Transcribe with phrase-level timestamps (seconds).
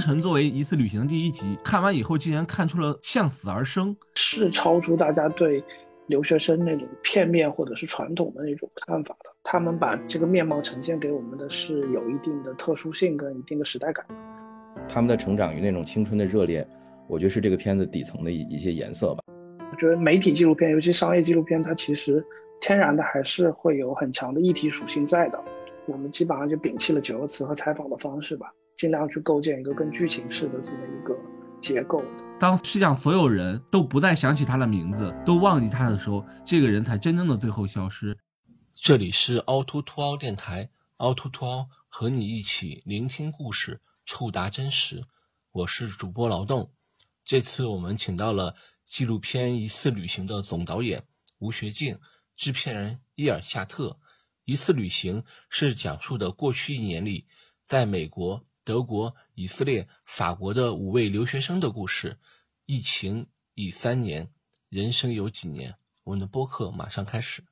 [0.00, 5.62] 晨作为一次旅行的第一集，看完以后竟然看出了向死而生，是超出大家对
[6.06, 9.30] 留学生那种片面或者是传统的那种看法的。
[9.44, 14.04] 他们把这个面貌呈现给我们的是有一定的特殊性跟一定的时代感。
[14.88, 16.66] 他们的成长与那种青春的热烈，
[17.06, 19.22] 我觉得是这个片子底层的一一些颜色吧。
[19.72, 22.24] 我觉得媒体纪录片，尤其商业纪录片，它其实
[22.60, 25.38] 天然的还是会有很强的议题属性在的。
[25.86, 28.52] 我们基本上就摒弃了九个词和采访的方式吧。
[28.80, 31.14] 尽量去构建一个更剧情式的这么一个
[31.60, 32.02] 结构。
[32.40, 38.16] 当世界上所有人都不再想起他的名字，都忘记他的时候，这个人才真正的最后消失。
[38.72, 45.04] 这里是凹凸凸凹电台，凹凸凸凹和你一起聆听故事，触达真实。
[45.52, 46.72] 我是主播劳动。
[47.22, 48.54] 这次我们请到了
[48.86, 51.02] 纪录片《一次旅行》的总导演
[51.38, 51.98] 吴学静，
[52.34, 53.88] 制片人伊尔夏特。
[54.46, 57.26] 《一次旅行》是讲述的过去一年里，
[57.66, 58.46] 在美国。
[58.70, 62.18] 德国、以色列、法国的五位留学生的故事。
[62.66, 64.30] 疫情已三年，
[64.68, 65.74] 人生有几年？
[66.04, 67.42] 我们的播客马上开始。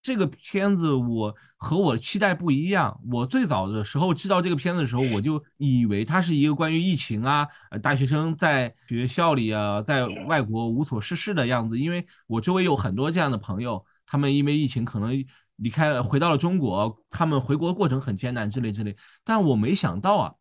[0.00, 3.00] 这个片子我和我的期待不一样。
[3.10, 7.48] 我最早的时候知道这个片子的时候，我就以为它是一个关于疫情啊，
[7.82, 11.76] 大学生在学校里啊，在外国无所事事的样子。
[11.80, 15.24] 因为我周围有很多这样的朋友，他们因为疫情可能。
[15.58, 18.96] 离开了，回到了中国，他们回国过程很艰难，之类之类。
[19.22, 20.34] 但我没想到啊，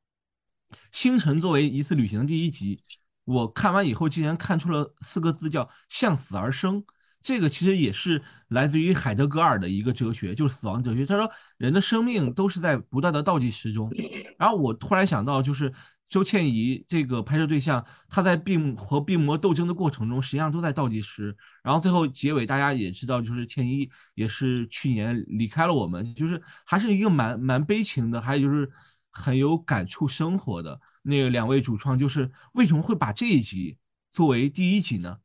[0.92, 2.80] 星辰作为一次旅行的第一集，
[3.26, 6.84] 我看完以后竟然看出了四个字，叫向死而生。
[7.22, 11.06] 这个其实也是来自于海德格尔的一个哲学，就是死亡哲学。
[11.06, 13.92] 他说，人的生命都是在不断的倒计时中。
[14.40, 15.74] 然后我突然想到，就是。
[16.10, 21.36] 周倩怡这个拍摄对象，她在病和病魔斗争的过程中，实际上都在倒计时。
[21.62, 28.72] 然后最后结尾，大家也知道，就是倩怡也是去年离开了我们，就是还是一个蛮蛮悲情的，还有就是
[29.12, 33.78] 很有感触生活的那个两位主创，就是为什么会把这一集
[34.14, 35.18] 作为第一集呢？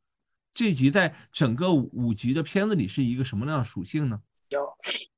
[0.53, 4.21] 这集在整个五集的片子里是一个什么样的属性呢？
[4.43, 4.59] 比较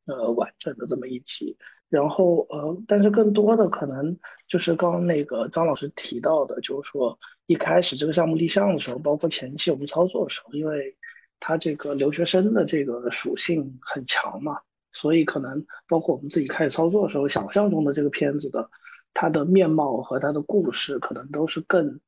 [0.05, 1.57] 呃完整的这么一集。
[1.89, 10.93] 然后呃，但是更多的可能就是刚刚那个张老师提到的，就是说一开始这个项目立项的时候，包括前期我们操作的时候，因为
[11.39, 14.57] 它这个留学生的这个属性很强嘛，
[14.91, 18.67] 所以可能包括我们自己开始操作的时候，想象中的这个片子的
[19.13, 21.99] 它的面貌和它的故事，可能都是更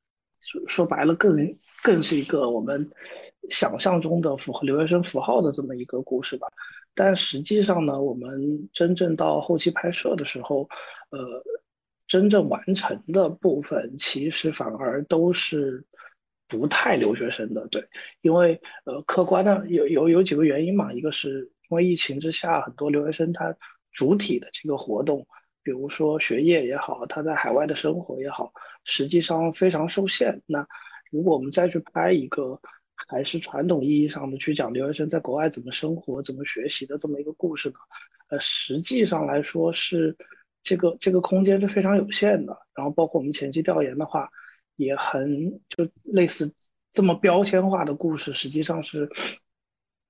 [0.66, 1.36] 说白了更
[1.82, 2.84] 更是一个我们
[3.48, 6.48] 想象中的符合留学生符号的这么一个故事吧。
[6.94, 10.68] 但实际上呢，我们真正到后期拍摄的时候，
[11.10, 11.42] 呃，
[12.06, 15.84] 真正完成的部分其实反而都是
[16.48, 17.86] 不太留学生的，对，
[18.22, 23.54] 因为呃，客观的有有有几个原因嘛，一个是因为疫情之下，很多留学生他
[23.92, 25.26] 主体的这个活动，
[25.62, 28.50] 比如说学业也好，他在海外的生活也好，
[28.84, 30.40] 实际上非常受限。
[30.46, 30.66] 那
[31.10, 32.58] 如果我们再去拍一个，
[33.08, 37.76] 还是传统意义上的去讲留学生在国外怎么生活、怎么学习的这么一个故事呢？
[38.28, 40.16] 呃，实际上来说是
[40.62, 42.58] 这个这个空间是非常有限的。
[42.74, 44.28] 然后包括我们前期调研的话，
[44.76, 46.52] 也很就类似
[46.90, 49.08] 这么标签化的故事，实际上是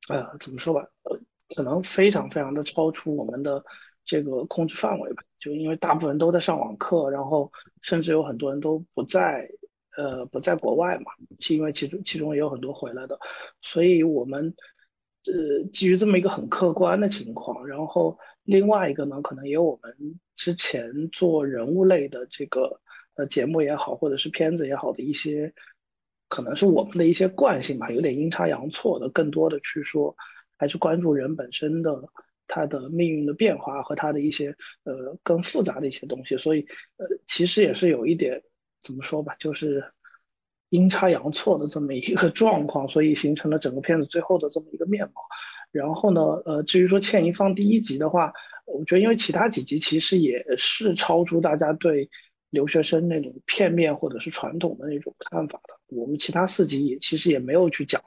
[0.09, 0.81] 呃怎么说吧？
[1.03, 1.21] 呃，
[1.55, 3.63] 可能非常非常的超出我们的
[4.05, 5.23] 这个控制范围吧。
[5.39, 9.47] 就因为大部分人都在上网课，然后甚至有很多人都不在。
[9.99, 11.11] 呃，不在国外嘛，
[11.41, 13.19] 是因为其中其中也有很多回来的，
[13.61, 14.55] 所以我们
[15.27, 19.93] 呃基于这么一个很客观的情况，然后另外一个呢，可能也有我们
[20.37, 22.81] 之前做人物类的这个
[23.17, 25.53] 呃节目也好，或者是片子也好的一些，
[26.29, 30.15] 可能是我们的一些惯性吧，有点阴差阳错的，更多的去说
[30.57, 32.01] 还是关注人本身的
[32.47, 34.55] 他的命运的变化和他的一些
[34.85, 36.65] 呃更复杂的一些东西，所以
[36.99, 38.41] 呃其实也是有一点。
[38.83, 39.85] 怎么说吧，就是
[40.71, 45.23] 阴差阳错的这么一个状况，所以形成了整个片子最后的这么一个面貌。
[45.71, 48.33] 然后呢，呃，至于说倩怡放第一集的话，
[48.67, 52.09] 我觉得因为其他几集其实也是超出大家对
[52.51, 55.75] 留学生那种片面或者是传统的那种看法的。
[55.89, 58.03] 我们其他四集也其实也没有去讲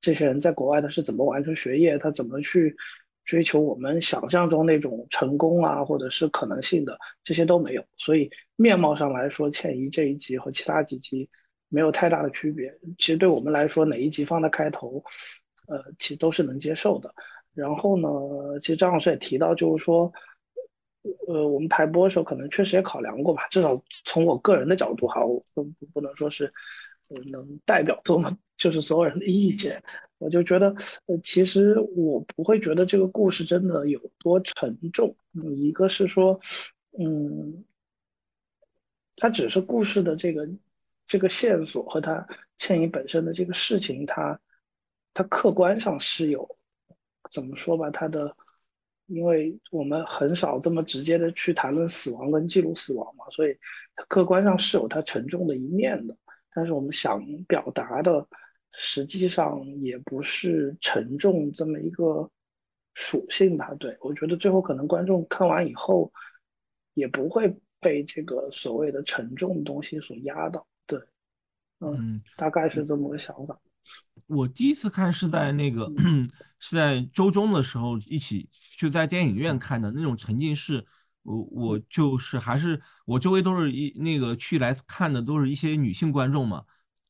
[0.00, 2.74] 这些人在国外他是怎么完成学业，他怎么去。
[3.24, 11.28] 追求我们想象中那种成功啊，或者是可能性的这些都没有，所以面貌上来说，倩怡这一集和其他几集
[11.68, 12.76] 没有太大的区别。
[12.98, 15.02] 其实对我们来说，哪一集放在开头，
[15.68, 17.14] 呃，其实都是能接受的。
[17.54, 18.08] 然后呢，
[18.60, 20.12] 其实张老师也提到，就是说，
[21.28, 26.52] 呃，我们排播的时候可能确实也考量过吧，至少从我个人的角度哈，我不不能说是
[27.14, 29.82] 我能代表多么 就是所有人的意见。
[30.18, 30.68] 我就觉得，
[31.06, 35.14] 呃，其实我不会觉得这个故事真的有多沉重。
[35.34, 36.38] 嗯，一个是说，
[36.98, 37.64] 嗯，
[39.16, 40.48] 它只是故事的这个
[41.06, 42.24] 这个线索和它
[42.56, 44.38] 倩影本身的这个事情，它
[45.12, 46.48] 它客观上是有
[47.30, 48.36] 怎么说吧，它的。
[49.06, 53.54] 因为我们很少这么直接的去谈论死亡跟记录死亡嘛，所以
[53.94, 56.16] 它客观上是有它沉重的一面的。
[56.54, 58.26] 但是我们想表达的，
[58.72, 62.30] 实际上也不是沉重这么一个
[62.94, 63.72] 属性吧？
[63.74, 66.12] 对我觉得最后可能观众看完以后，
[66.94, 67.50] 也不会
[67.80, 70.66] 被这个所谓的沉重的东西所压倒。
[70.86, 71.00] 对，
[71.80, 73.58] 嗯，大概是这么个想法。
[74.28, 75.90] 我第一次看是在那个
[76.60, 80.86] 是在周中的时候一起就在电影院看的那种沉浸式，
[81.22, 86.64] 我我就是还是我周围都是一那个去来看的都是一些女性观众嘛，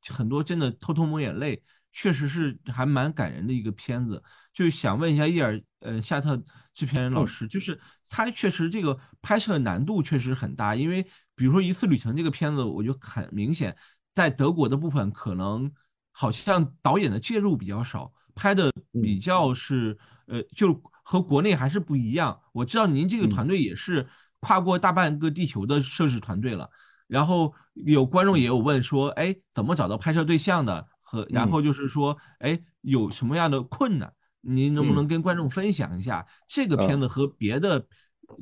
[0.08, 1.62] 很多真的偷偷抹眼泪，
[1.92, 4.22] 确实是还蛮感人的一个片子。
[4.52, 6.36] 就是想问一下伊尔呃夏特
[6.74, 11.02] 制片人老师，就是他确实这个拍摄难度确实很大，因为
[11.34, 13.76] 比如说一次旅程这个片子，我就很明显
[14.14, 15.72] 在德国的部分可能。
[16.14, 18.70] 好像导演的介入比较少，拍的
[19.02, 22.40] 比较是呃，就和国内还是不一样。
[22.52, 24.06] 我知道您这个团队也是
[24.40, 26.68] 跨过大半个地球的摄制团队了。
[27.06, 30.88] 然后有观众也有问说，哎，怎么找到拍摄对象的？
[31.00, 34.10] 和然后就是说，哎，有什么样的困难？
[34.40, 37.86] 您能不能跟观众分享一下这个片子和别的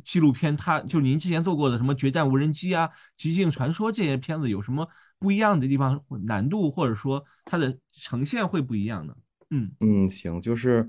[0.04, 0.56] 纪录片？
[0.56, 2.86] 它就您之前做过的什么《决战无人机》啊，
[3.16, 4.88] 《极境传说》这些片子有什么？
[5.18, 9.14] 不一样的地方，难度或者说它的呈现会不一样呢。
[9.50, 10.88] 嗯嗯，行，就是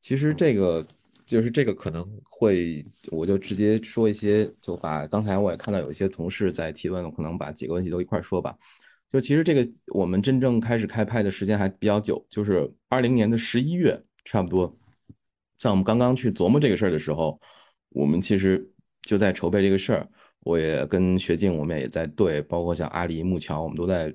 [0.00, 0.84] 其实这个
[1.30, 8.56] 就是这个可能会，我就直接说一些，就把刚才我也看到有一些同事在提问，可能把几个问题都一块说吧。
[9.08, 14.72] 就其实这个我们真正开始开拍的时间还比较久，就是二零年的十一月差不多，
[15.56, 17.40] 在我们刚刚去琢磨这个事儿的时候，
[17.90, 18.60] 我们其实
[19.02, 20.08] 就在筹备这个事儿。
[20.42, 24.08] 我也跟学静，我们也在对，包括像阿里、木桥，我们都在，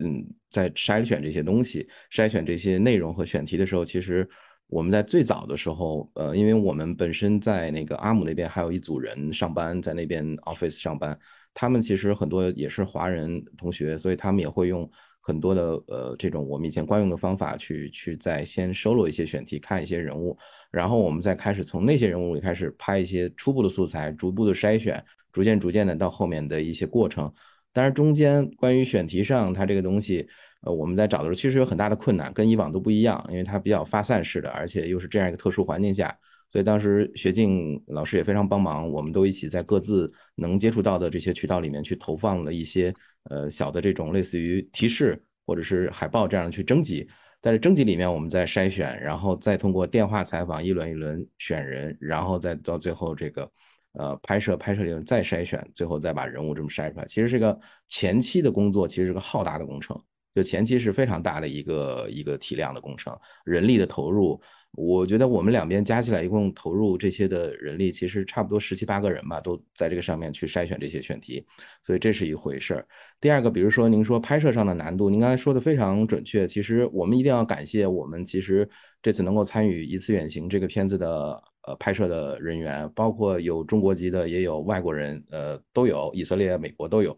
[0.00, 4.28] 嗯，在筛选这些东西，筛选这些内容和选题的时候，其实
[4.68, 11.18] 我们在最早的时候，呃，因为我们本身在那个阿姆那边还有一组人上班，在那边 office 上班，
[11.52, 14.88] 他们其实很多也是华人同学，所以他们也会用
[15.20, 20.36] 很多的呃这种我们以前惯用的方法去去在先收录一些选题，看一些人物，
[20.70, 25.04] 然后我们再开始从那些人物里开始拍一些初步的素材，逐步的筛选。
[25.30, 27.30] 逐渐逐渐的到后面的一些过程，
[27.70, 30.26] 当然中间关于选题上，它这个东西，
[30.62, 36.16] 呃，我们在找的时候其实有很大的困难，跟以往都不一样，因为它比较发散式的，而且又是这样一个特殊环境下，
[36.50, 42.92] 所以当时学静老师也非常帮忙，我们都一起在各自能接触到的这些渠道里面去投放了一些
[43.30, 47.08] 呃小的这种类似于提示或者是海报这样去征集，
[47.40, 53.50] 在这征集里面我们再筛选，然后再通过电话采访一轮一轮选人，然后再到最后这个。
[53.92, 57.58] 呃，拍摄拍摄里面再筛选，最后再把人物这么筛出来，其实这个
[57.88, 60.00] 前期的工作其实是个浩大的工程，
[60.38, 63.12] 就前期是非常大的一个一个体量的工程，
[63.44, 64.40] 人力的投入，
[64.70, 71.44] 我觉得我们两边加起来一共投入这些的人力，其实差不多十七八个人吧，都在这个上面去筛选这些选题，
[71.82, 72.86] 所以这是一回事儿。
[73.20, 78.68] 第二个，比如说您说拍摄上的难度，您刚才说的非常准确，其实我们一定要感谢我们，其实
[79.02, 81.42] 这次能够参与一次远行这个片子的。
[81.62, 87.14] 呃，拍摄的人员包括有中国籍的，也有外国人，呃，都有，以色列、美国都有。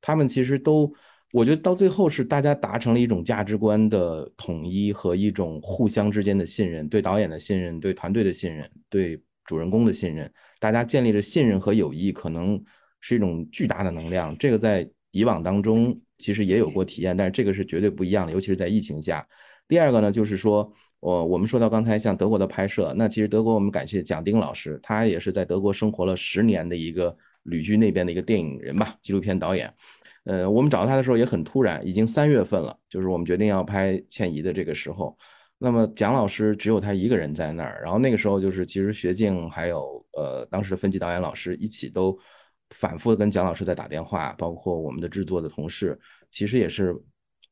[0.00, 0.92] 他们其实都，
[1.32, 12.62] 我觉得到最后是大家达成了一种价值观的统一和一种互相之间的信任，对导演的信任，对团队的信任，对主人公的信任，大家建立了信任和友谊，可能
[13.00, 14.36] 是一种巨大的能量。
[14.36, 19.26] 这个在以往当中其实也有过体验，但是这个是绝对不一样的，尤其是在疫情下。
[19.66, 20.72] 第二个呢，就是说。
[21.02, 29.68] 我我们说到刚才像德国的拍摄，那其实德国我们感谢蒋丁老师，他也是在德国生活了十年的一个旅居那边的一个电影人吧，纪录片导演。
[30.24, 35.16] 呃，我们找到他的时候也很突然，已经三月份了，就是我们决定要拍倩怡的这个时候。
[35.58, 42.18] 那么蒋老师只有他一个人在那儿，然后那个时候就是其实学静还有呃当时的分级导演老师一起都
[42.70, 45.98] 反复的跟蒋老师在打电话，包括我们的制作的同事，
[46.30, 46.94] 其实也是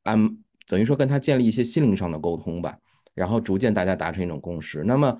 [0.03, 0.19] 按
[0.67, 2.77] 等于说跟他建立一些心灵上的沟通吧。
[3.15, 5.17] 然后逐渐大家达成一种共识，那么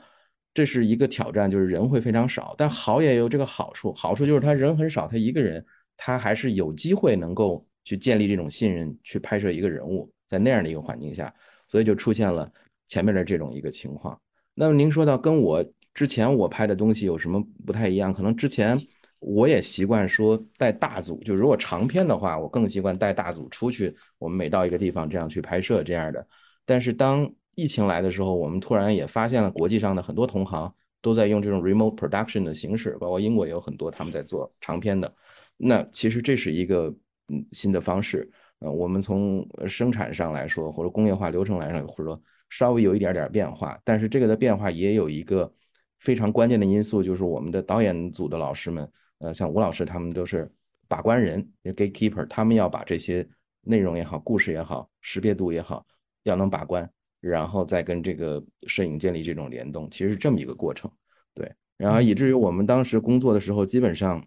[0.55, 5.65] 这是一个挑战，就是人会非常少，但好也有这个好处，好处就是他人很少，他一个人
[6.03, 11.31] 他还是有机会能够去建立这种信任，去拍摄一个人物，在那样的一个环境下，
[11.69, 12.51] 所以就出现了
[12.89, 14.19] 前面的这种一个情况。
[14.55, 18.15] 那么您说到跟我之前我拍的东西有什么不太一样？
[18.15, 18.79] 可能之前
[19.19, 26.27] 我也习惯说带大组，就如果长片的话，我更习惯带大组出去，我们每到一个地方这样去拍摄这样的。
[26.65, 35.13] 但是当疫情来的时候，我们突然也发现了国际上的很多同行都在用这种 remote production 的形式，包括英国也有很多他们在做长篇的。
[35.61, 36.95] 那其实这是一个
[37.29, 38.31] 嗯新的方式。
[38.61, 45.51] 呃，我们从生产上来说，或者工业化流程来说，或者说稍微有一点点变化，但是这个的变化也有一个
[45.99, 50.51] 非常关键的因素，就是我们的导演组的老师们，呃，像吴老师他们都是
[50.89, 53.27] 把关人，gatekeeper，他们要把这些
[53.63, 55.87] 内容也好，故事也好，识别度也好，
[56.25, 56.87] 要能把关，
[57.21, 60.91] 然后再跟这个摄影建立这种联动，其实是这么一个过程，
[61.33, 61.51] 对。
[61.79, 64.23] 然后以至于我们当时工作的时候，基本上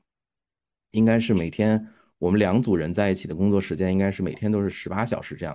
[0.94, 1.88] 应该是每天。
[2.20, 5.54] 我们两组人在一起的工作时间应该是每天都是十八小时这样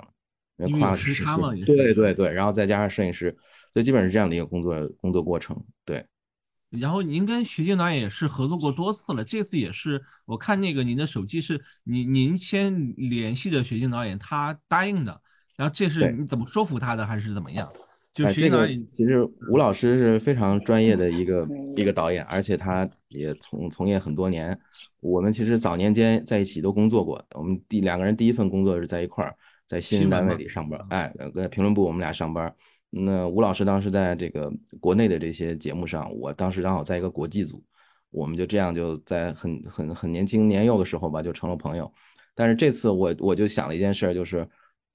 [0.58, 3.34] 的，因为跨时差嘛，对对对，然后再加上摄影师，
[3.72, 5.56] 所以基本是这样的一个工作工作过程。
[5.86, 6.04] 对。
[6.68, 15.22] 然后您跟徐静导演也是合作过多次了，这次也是我看那个您的手机是您您先联系的徐静导演，他答应的。
[15.56, 17.66] 然后这是你怎么说服他的，还是怎么样？
[18.24, 21.46] 哎，这个其实吴老师是非常专业的一个
[21.76, 24.58] 一个导演，而且他也从从业很多年。
[25.00, 29.34] 我们其实早年间在一起都工作过，我们第两个人第一份工作是在一块儿，
[29.66, 30.80] 在新闻单位里上班。
[30.90, 32.52] 哎，跟评论部我们俩上班。
[32.90, 37.62] 那吴老师当时在这个国内的这些节目上，我当时刚好在一个国际组，
[38.10, 41.92] 我们就这样就在很很很年轻年幼的时候吧，就成了朋友。
[42.34, 44.48] 但是这次我我就想了一件事，就是。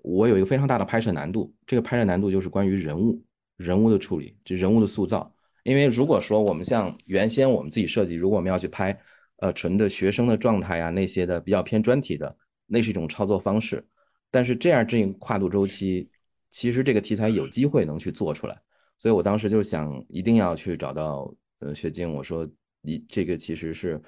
[0.04, 3.24] 我有一个非常大的拍摄难度，这个拍摄难度就是关于人物、
[3.56, 5.34] 人物的处理，就人物的塑造。
[5.64, 9.00] 因为如果说我们像原先我们自己设计，如果我们要去拍，
[9.38, 13.82] 呃，纯的学生的状态啊，那些的比较偏专题的，那是一种操作方式。
[14.30, 16.10] 但是这样这个跨度周期，
[16.50, 18.60] 其实这个题材有机会能去做出来。
[19.00, 22.46] 所以我当时就想，一定要去找到呃薛晶，我说
[22.82, 24.02] 你这个其实是，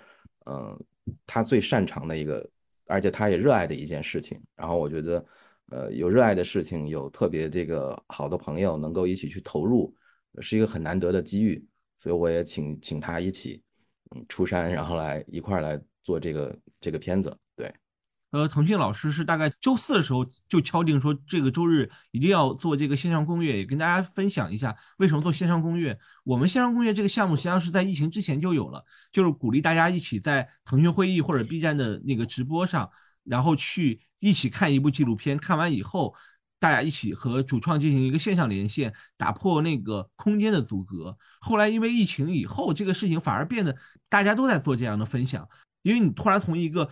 [0.46, 0.78] 嗯，
[1.26, 2.46] 他最擅长的一个，
[2.86, 4.38] 而且他也热爱的一件事情。
[4.58, 5.26] 然后我觉得。
[5.72, 9.96] 呃，有热爱的事情，有特别这个好的朋友，能够一起去投入，
[10.40, 11.66] 是一个很难得的机遇。
[11.98, 13.64] 所以我也请请他一起，
[14.12, 17.36] 嗯，出山，然后来一块儿来做这个这个片子。
[17.56, 17.74] 对，
[18.30, 25.98] 呃，腾讯老师是大概周四的时候就敲定说，这个周日一定要做这个线上攻略，也跟大家分享一下为什么做线上攻略。
[26.24, 32.88] 我们线上攻略这个项目实际上是在疫情之前就有了，就是鼓励大家一起在腾讯会议或者 B 站的那个直播上。
[33.24, 36.16] 然后去一起看一部纪录片，看完以后，
[36.58, 41.16] 大家一起和主创进行一个线上连线，打破那个空间的阻隔。
[41.40, 43.78] 后来因为疫情以后，这个事情反而变得
[44.10, 45.48] 大家都在做这样的分享，
[45.84, 46.90] 因为你突然从一个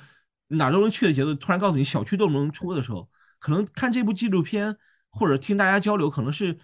[0.50, 3.10] 哪都能去的节奏，突然告诉你小区都能出的时候，
[3.40, 4.78] 可能看这部纪录片
[5.10, 6.60] 或者听大家交流，可能是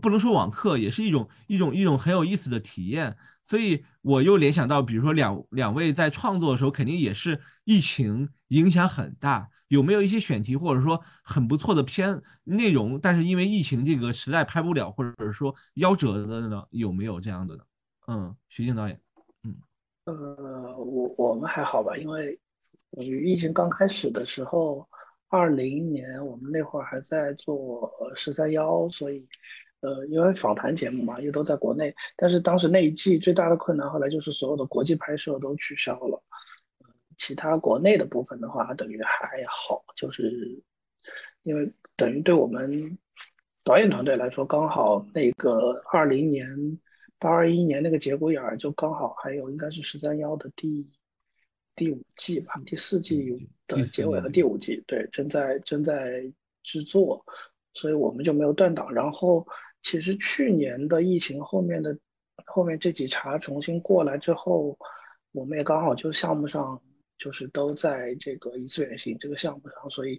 [0.00, 3.16] 不能说网课，也是一种一种一种很有意思的体验。
[3.44, 9.48] 所以我又联想到，比如说两两位在创作的时候，肯定也是疫情影响很大。
[9.66, 16.64] 有没有一些选题或者说很不错的片内容，但是因为疫情这个实在拍不了，或者说夭折的呢？
[16.70, 17.58] 有没有这样的？
[18.06, 19.00] 嗯，徐静导演，
[19.42, 19.56] 嗯，
[20.04, 22.38] 呃，我我们还好吧，因为
[22.98, 24.88] 疫情刚开始的时候，
[25.28, 29.26] 二零年我们那会儿还在做十三幺，所以。
[29.80, 36.22] 呃，因为访谈节目嘛，又都在国内，但是当时那一季最大的困难，后来就是所有的国际拍摄都取消了。
[37.16, 40.62] 其他国内的部分的话，等于还好，就是
[41.44, 42.98] 因为等于对我们
[43.64, 46.78] 导演团队来说，刚好那个二零年
[47.18, 50.86] 到二一年那个节骨眼儿，就刚好还有应该是十三幺的第
[51.74, 56.22] 第五季吧，第四季的结尾和第五季，对，正在正在
[56.62, 57.24] 制作，
[57.72, 59.46] 所以我们就没有断档，然后。
[59.82, 61.96] 其实去年的疫情后面的
[62.46, 64.78] 后面这几茬重新过来之后，
[65.32, 66.80] 我们也刚好就项目上
[67.18, 70.16] 就是都在这个一次远行这个项目上，所以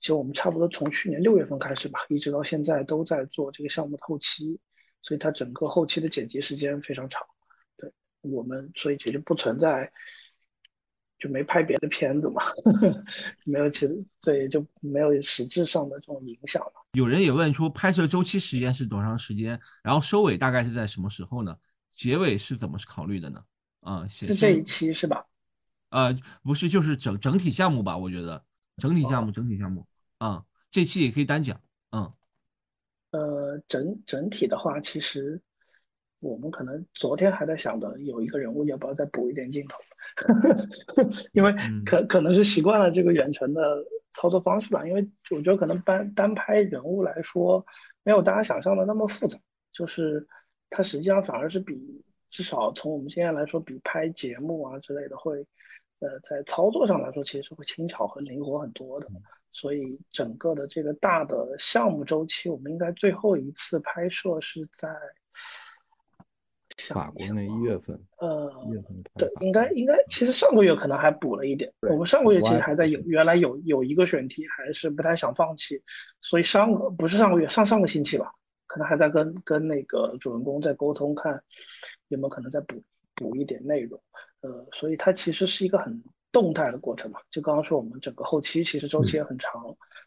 [0.00, 4.58] 其实我们差不多从去年六月份开始吧，一直到现在都在做这个项目的后期，
[5.02, 7.22] 所以它整个后期的剪辑时间非常长。
[7.76, 7.92] 对
[8.22, 9.90] 我们，所以其实不存在。
[11.20, 12.42] 就没拍别的片子嘛，
[13.44, 13.86] 没有其
[14.22, 16.72] 所以就没有实质上的这种影响了。
[16.92, 19.60] 有人也问说，拍摄周期时间是多长时间？
[19.82, 21.56] 然后收尾大概是在什么时候呢？
[21.94, 23.44] 结尾是怎么考虑的呢？
[23.80, 25.24] 啊，是这一期是吧？
[25.90, 27.96] 呃，不是，就是整整体项目吧？
[27.96, 28.42] 我觉得
[28.78, 29.86] 整体项目，整体项目，
[30.18, 31.60] 啊，这期也可以单讲，
[31.90, 32.10] 嗯，
[33.10, 35.40] 呃，整整体的话，其实。
[36.20, 39.78] 我们可能昨天还在想着有一个人物要不要再补一点镜头，
[41.32, 44.86] 因为可可能是习惯了这个远程的操作方式吧。
[44.86, 45.00] 因为
[45.30, 47.64] 我觉得可能单单拍人物来说，
[48.02, 49.38] 没有大家想象的那么复杂，
[49.72, 50.26] 就是
[50.68, 55.38] 它实际上反而是比至少从我们现在来说，比拍节目啊之类的会，
[56.00, 59.06] 呃，在操作上来说其实是会轻巧和灵活很多的。
[59.52, 64.90] 所以整个的这个大的项目周期，我们应该最后一次拍摄是在。
[66.88, 71.70] 法国那一月份，呃，一月份对，应该应该，其实上个月可能还补了一点。
[71.82, 75.82] 我们上个月其实还在有原来有有一个选题，还是不太想放弃，
[76.20, 78.32] 所以上个不是上个月，上上个星期吧，
[78.66, 81.42] 可能还在跟跟那个主人公在沟通，看
[82.08, 82.82] 有没有可能再补
[83.14, 84.00] 补一点内容。
[84.40, 87.20] 呃，所以它其实是一个很动态的过程嘛。
[87.30, 89.62] 就刚刚说，我们整个后期其实周期也很长，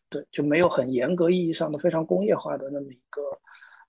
[0.10, 3.22] 对，就没有很严格意义上的非常工业化的那么一个。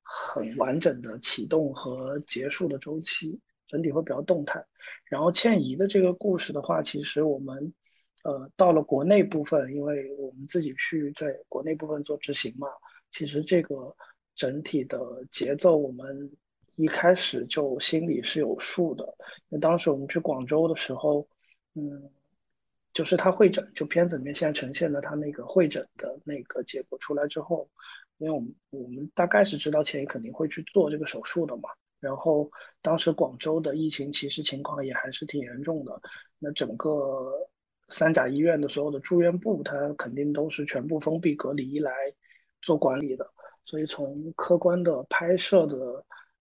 [0.04, 4.64] 很完整的启动和结束的周期，整体会比较动态。
[5.06, 7.72] 然后倩怡的这个故事的话，其实我们
[8.22, 12.68] 呃到了国内部分，因为我们自己去在国内部分做执行嘛，
[13.12, 13.96] 其实这个
[14.36, 16.30] 整体的节奏我们
[16.76, 19.04] 一开始就心里是有数的。
[19.48, 21.26] 因为当时我们去广州的时候，
[21.74, 22.10] 嗯，
[22.92, 27.68] 就是他会诊，就片子里面现在呈现的他那个会诊的那个结果出来之后。
[28.24, 31.68] 因为我们我们大概是知道钱怡肯定会去做这个手术的嘛，
[32.00, 32.50] 然后
[32.80, 36.00] 当时广州的疫情其实情况也还是挺严重的，
[36.38, 37.30] 那整个
[37.90, 41.92] 三甲医院的所有的住院部，它肯定都是全部封闭隔离来
[42.62, 43.30] 做管理的，
[43.66, 45.76] 所以从客观的拍摄的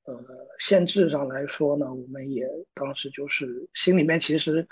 [0.05, 0.17] 呃
[0.59, 4.65] 限制上来说呢，我们也当时就是心里面其实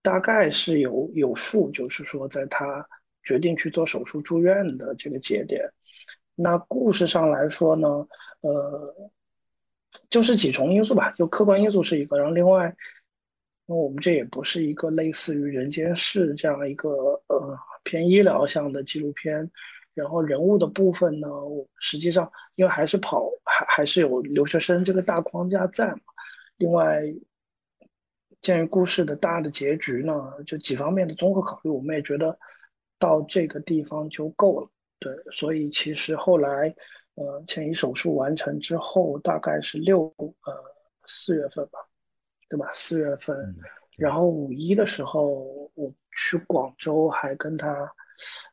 [0.00, 2.86] 大概是有有数，就是说在他
[3.24, 5.68] 决定去做手术住院的这个节点。
[6.34, 7.88] 那故事上来说呢，
[8.40, 9.10] 呃，
[10.08, 12.74] 就是几重因素吧，就客观因素是一个，然后另外，
[13.66, 16.90] 因为我们这也不是一个类似于《人间世》这样一个
[17.28, 19.50] 呃偏医疗向的纪录片，
[19.94, 26.00] 然后人物的部分呢，我实际上因为还是跑还还是有留学生这个大框架在嘛，
[26.56, 27.02] 另外，
[28.40, 32.38] 鉴于故事的大的结局呢，就几方面的综合考虑，我们也觉得
[32.98, 34.68] 到这个地方就够了。
[35.02, 36.72] 对，所以其实后来，
[37.16, 40.54] 呃，前移手术完成之后，大概是六呃
[41.08, 41.80] 四月份吧，
[42.48, 42.70] 对吧？
[42.72, 43.36] 四月份，
[43.96, 47.68] 然后五一的时候我去广州，还跟他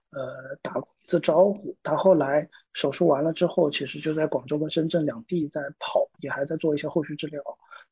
[0.09, 1.77] 呃打过一次招呼。
[1.83, 7.39] 他后来手术完了之后，其实就在广州跟深圳两地在跑，也还在做一些后续治疗。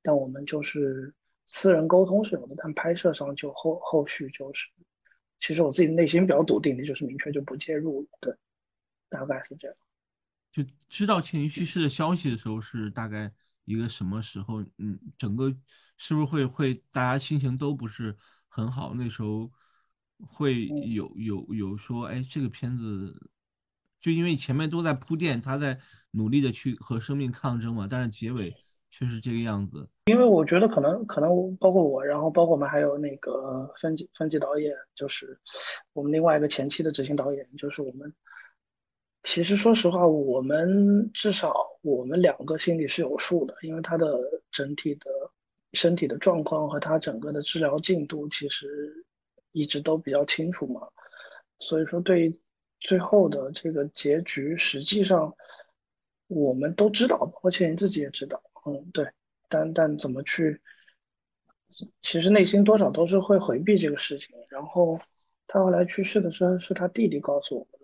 [0.02, 1.14] 但我们就是
[1.46, 4.68] 私人沟通是有的，但拍摄上就后后续就是，
[5.40, 8.34] 其实我自己内心比较笃定的就是明确就不介入了，对。
[9.10, 9.78] 大概是这样，
[10.52, 13.32] 就知道倩怡去世的消息的时候是大概
[13.66, 14.62] 一个什么时候？
[14.78, 15.54] 嗯，整个
[15.98, 18.18] 是不是会会大家心情都不是
[18.48, 18.94] 很好？
[18.96, 19.52] 那时候
[20.26, 23.30] 会有有有说，哎，这个片子
[24.02, 25.80] 就因为前面都在铺垫，他在
[26.12, 28.54] 努力的去和生命抗争嘛，但是结尾
[28.90, 29.88] 却是这个样子。
[30.06, 35.40] 因为我觉得可能可能包括我，然后包括我们还有那个分级分级导演，就是
[35.94, 38.12] 我们另外一个前期的执行导演，就是我们。
[39.28, 44.18] 其实说实话，我们至少我们两个心里是有数的，因为他的
[44.54, 45.12] 整体的
[45.74, 49.06] 身体的状况和他整个的治疗进度其实
[49.52, 50.88] 一直都比较清楚嘛。
[51.60, 52.40] 所以说，对于
[52.80, 55.36] 最后的这个结局，实际上
[56.28, 58.42] 我们都知道，包括倩倩自己也知道。
[58.66, 59.06] 嗯，对。
[59.50, 60.58] 但但怎么去，
[62.02, 64.34] 其实内心多少都是会回避这个事情。
[64.48, 64.98] 然后
[65.48, 67.77] 他后来去世的时候，是他弟弟告诉我们。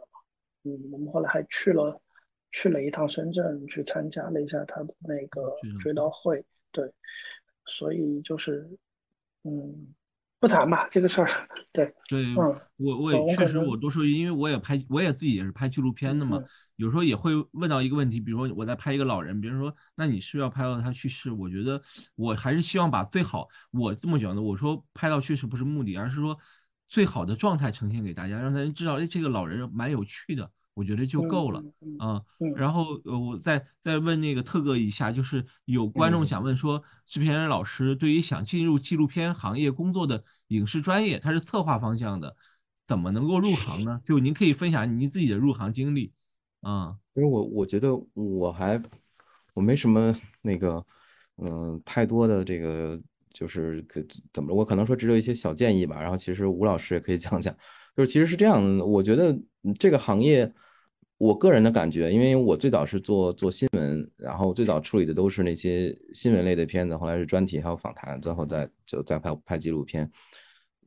[0.63, 2.01] 嗯，我们后来还去了，
[2.51, 6.43] 去了一趟深圳，去参加了一下他的那个追悼会。
[6.71, 6.89] 对，
[7.65, 8.69] 所以就是，
[9.43, 9.87] 嗯，
[10.39, 11.29] 不谈吧这个事儿。
[11.73, 16.41] 对，对，嗯，我我也确实我多说，因为我也拍，我也自己也是拍纪录片的嘛，
[16.77, 21.31] 有时候也会问到一个问题，比如说我在拍一个老人，别人说，那你是要拍到他去世？
[21.31, 21.81] 我觉得
[22.15, 26.37] 我还是希望把最好，我这么讲的，我说拍到去世不是目的，而是说。
[26.87, 31.63] 最好的状态呈现给大家，让大家知道，哎，这个老人蛮有趣的，我觉得就够了
[31.97, 32.21] 啊。
[32.55, 42.35] 然后呃，我再再问那个特哥一下，就是有观众想问说，制片人老师对于想进入纪录片行业工作的影视专业，他是策划方向的，
[42.87, 43.99] 怎么能够入行呢？
[44.05, 46.13] 就您可以分享您自己的入行经历
[46.61, 46.95] 啊。
[47.13, 48.79] 因为我我觉得我还
[49.55, 50.85] 我没什么那个
[51.37, 53.01] 嗯太多的这个。
[53.33, 56.01] 就是可怎么我可能说只有一些小建议吧。
[56.01, 57.53] 然后其实吴老师也可以 讲讲，
[57.97, 59.37] 就是其实是这样，我觉得
[59.79, 60.51] 这个行业，
[61.17, 70.09] 我个人的感觉，因为我最早是做做新闻，然后最早处理的都是那些新闻类的片子，后来是专题还有访谈，最后再就再拍拍纪录片。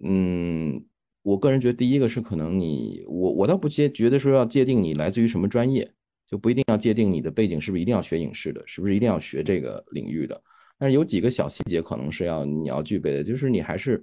[0.05, 0.85] 嗯，
[1.23, 5.91] 我个人觉得第一个是可能你我我倒不接觉得说要界定你来自于什么专业，
[6.27, 10.41] 就不一定要界定你的背景是不是一定要学影视的，是不是一定要学这个领域的。
[10.79, 14.03] 但是有几个小细节可能是要你要具备的，就是你还是，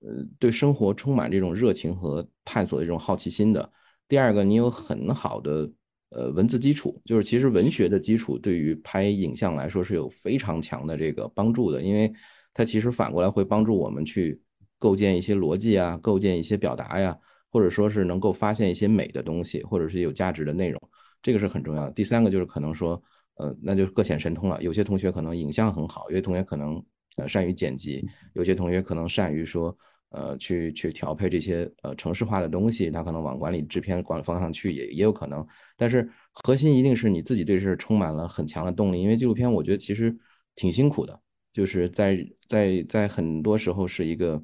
[0.00, 0.08] 呃，
[0.38, 3.72] 对生活充满这种热情和探索的这种好奇心的。
[4.08, 5.70] 第二个，你有很好的
[6.10, 12.12] 呃文字基础，就是其实文学的基础对于拍影像来说是有非常强的这个帮助的，因为
[12.52, 14.40] 它其实反过来会帮助我们去
[14.78, 17.16] 构建一些逻辑啊，构建一些表达呀，
[17.50, 20.80] 或者说是能够发现一些美的东西，或者是有价值的内容，
[21.22, 21.90] 这个是很重要的。
[21.92, 23.02] 第三个就是可能说，
[23.36, 24.62] 呃，那就各显神通了。
[24.62, 26.84] 有些同学可能影像很好，有些同学可能
[27.16, 29.76] 呃善于剪辑，有些同学可能善于说。
[30.10, 35.44] 呃，去去调配这些呃城市化的东西，他可能往管理制片管理方向去也也有可能，
[35.76, 40.16] 但是核心一定是你自己对这充满了很强的动力，因为纪录片我觉得其实
[40.54, 41.20] 挺辛苦的，
[41.52, 42.16] 就是在
[42.46, 44.40] 在在很多时候是一个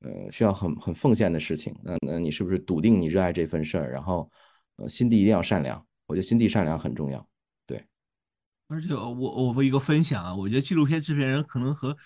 [0.00, 1.74] 呃需要很很奉献的事情。
[1.82, 3.90] 那那你是不是笃定你热爱这份事儿？
[3.90, 4.30] 然后
[4.76, 7.26] 呃心地一定要善良，我觉得心地善良很重要。
[8.68, 11.96] 而且我我一个分享啊，我觉得纪录片制片人可能和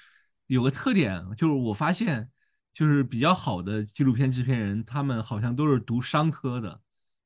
[0.46, 2.30] 有个特点，就是我发现。
[2.72, 6.80] 就是比较好的纪录片制片人，他们好像都是读商科的，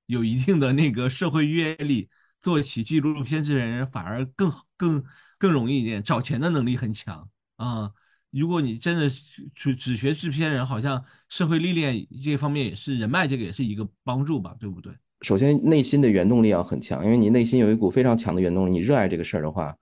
[0.06, 2.08] 有一定的那个社会阅历，
[2.40, 5.04] 做起纪录片制片人反而更更
[5.36, 7.92] 更容易一点，找钱的能力很强啊。
[8.30, 9.10] 如果你真的
[9.54, 14.94] 只只学制片人，好像社会历练这方面也是人脉，这个也是一个帮助吧，对不对？
[15.24, 19.74] 首先内心的原动力要很强，因为你内心有一股非常强的原动力，你热爱这个事儿的话，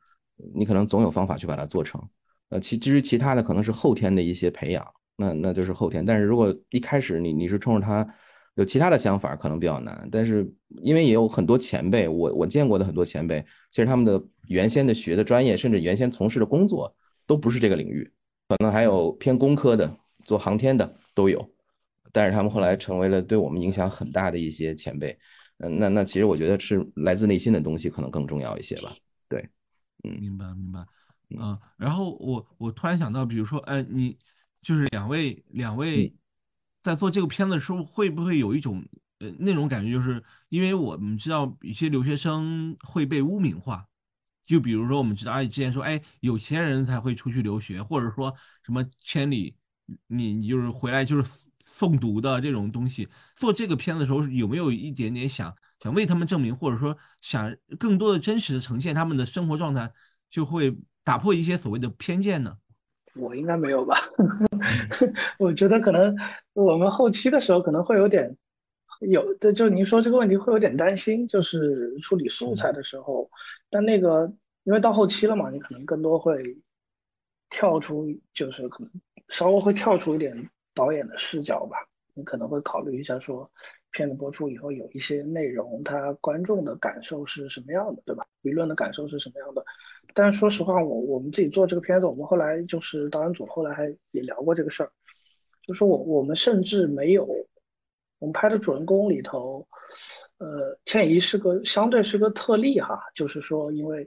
[0.54, 2.00] 你可能总有方法去把它做成。
[2.50, 4.86] 呃，其至于其他的，可能是后天的一些培养。
[5.16, 8.06] 那那就是后天，但是如果一开始你你是冲着他
[8.54, 10.08] 有其他的想法，可能比较难。
[10.12, 10.48] 但是
[10.80, 16.94] 因为也有很多前辈，我我见过的很多前辈，其实他们的原先的学的专业，甚至原先从事的工作
[17.26, 18.08] 都不是这个领域，
[18.48, 21.50] 可能还有偏工科的，做航天的都有。
[22.12, 25.18] 但是他们后来成为了对我们影响很大的一些前辈。
[25.58, 28.94] 嗯，那那其实我觉得是来自内心的东西可能更重要一些吧。
[29.28, 29.40] 对，
[30.04, 30.84] 嗯，明白明白。
[31.30, 34.16] 嗯，然后我我突然想到，比如说，哎，你。
[34.64, 36.14] 就是两位两位
[36.84, 38.80] 在做这个片子的时候，会不会有一种
[39.18, 39.90] 呃那种感觉？
[39.90, 43.84] 就是因为我们知道一些留学生会被污名化，
[44.46, 48.32] 就比如说我们知道哎之前说哎有钱人才会出去留学，或者说
[48.64, 49.56] 什么千里
[50.06, 53.08] 你你就是回来就是送读的这种东西。
[53.34, 59.90] 做这个片子的时候有没有一点点想想为他们证明，或者说想更多的真实的呈现他们的生活状态，
[60.30, 62.56] 就会打破一些所谓的偏见呢？
[63.14, 63.96] 我应该没有吧？
[65.38, 66.16] 我觉得可能
[66.52, 68.36] 我们后期的时候可能会有点
[69.00, 73.28] 有的，就您说这个问题会有点担心，就是处理素材的时候。
[73.68, 74.32] 但那个
[74.64, 76.42] 因为到后期了嘛，你可能更多会
[77.50, 78.90] 跳出，就是可能
[79.28, 81.76] 稍微会跳出一点导演的视角吧。
[82.14, 83.50] 你可能会考虑一下，说
[83.90, 88.22] 片子播出以后有一些内容，他观众的感受是什么样的，对吧？
[88.42, 89.64] 舆论的感受是什么样的？
[90.12, 94.92] 但是说实话，我我们自己做这个片子，我们后来就是导演组后来还也聊过这个事儿，
[95.66, 97.24] 就说我我们甚至没有，
[98.18, 99.66] 我们拍的主人公里头，
[100.36, 104.06] 呃，倩怡是个相对是个特例哈，就是说，因为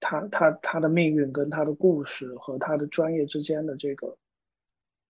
[0.00, 4.16] 他他他的命运跟他的故事和他的专业之间的这个。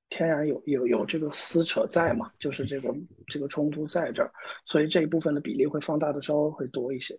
[0.09, 2.95] 天然有有有这个撕扯在嘛，就是这个
[3.27, 4.31] 这个冲突在这儿，
[4.65, 7.19] 所以这一部分的比例会放大的稍微会多一些。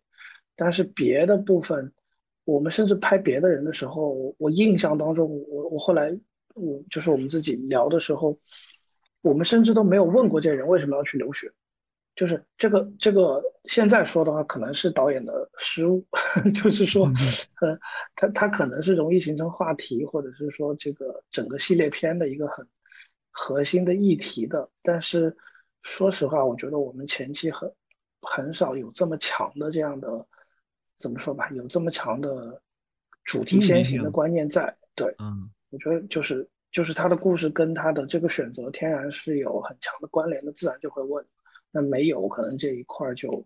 [0.56, 1.92] 但是别的部分，
[2.46, 6.18] 我们甚至拍别的人的时候，我印象当中，我我后来
[6.56, 8.40] 我就是我们自己聊的时候，
[9.22, 11.52] 我们甚至都没有问过这人为什么要去留学。
[12.16, 16.04] 就是这个这个现在说的话，可能是导演的失误，
[16.56, 17.06] 就是说，
[17.62, 17.78] 呃，
[18.16, 22.66] 他他可能是容易形成话题，或者是说这个整个系列片的一个很。
[23.40, 25.38] 核心的议题的，但是
[25.84, 27.72] 说实话，我觉得我们前期很
[28.20, 30.26] 很少有这么强的这样的，
[30.98, 32.60] 怎么说吧，有这么强的
[33.24, 34.76] 主题先行的观念在。
[34.96, 41.24] 对，嗯，我觉得就是就是他的故事跟他的这个选择天然是有很强的关联的，自然就会问。
[41.70, 43.46] 那没有，可能这一块就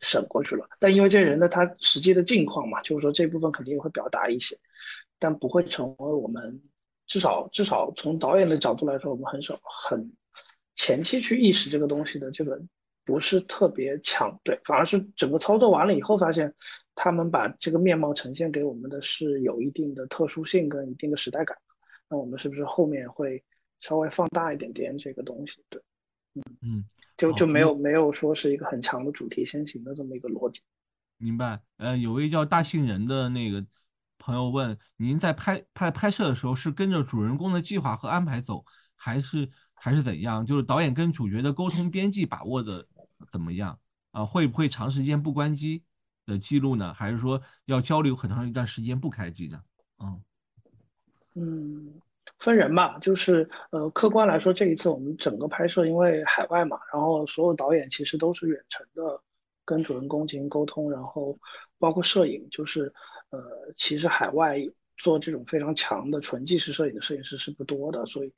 [0.00, 0.66] 省过去了。
[0.78, 4.58] 但因为这人的他实际的境况嘛，就是说这部分肯定也会表达一些，
[5.18, 6.58] 但不会成为我们。
[7.06, 10.12] 至少至少从导演的角度来说，我们很少很
[10.74, 12.60] 前期去意识这个东西的，这个
[13.04, 16.52] 不是特别强，对，反而是整个操作完了以后，发现
[16.94, 21.56] 他们把这个面貌呈现给我们的是有一定的特殊性跟一定的时代感。
[22.08, 23.42] 那我们是不是后面会
[23.80, 25.64] 稍微放大一点点这个东西？
[25.68, 25.80] 对，
[26.34, 26.84] 嗯嗯，
[27.16, 30.60] 就就没有没有说是一个很强的主题先行的这么一个逻辑。
[31.18, 31.60] 明白。
[31.76, 33.64] 呃，有位叫大杏仁的那个。
[34.26, 38.64] 朋友问：您在拍拍拍摄的时候是跟着主人公的计划和安排走，
[38.96, 40.44] 还是还是怎样？
[40.44, 42.84] 就是导演跟主角的沟通边际把握的
[43.30, 43.78] 怎么样？
[44.10, 45.84] 啊，会不会长时间不关机
[46.26, 46.92] 的记录呢？
[46.92, 49.62] 还是说要交流很长一段时间不开机的？
[50.00, 50.20] 嗯
[51.34, 52.00] 嗯，
[52.40, 52.98] 分人吧。
[52.98, 59.22] 就是呃，客观来说，这一次我们整个拍摄因为海外嘛，然后所有导演其实都是远程的
[59.66, 61.38] 跟主人公进行沟通，然后
[61.78, 62.90] 包括摄影，就是
[63.28, 63.38] 呃，
[63.76, 64.58] 其实海外
[64.96, 68.32] 做这种非常强的纯纪实摄影的摄影师是不多的，所以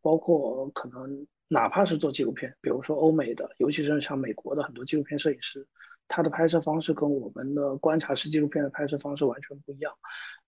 [0.00, 5.66] 包括可能哪怕是做纪录片，比如说欧美的，尤其是像美国的很多纪录片摄影师，
[6.06, 9.92] 他的拍摄方式跟我们的观察式纪录片的拍摄方式完全不一样，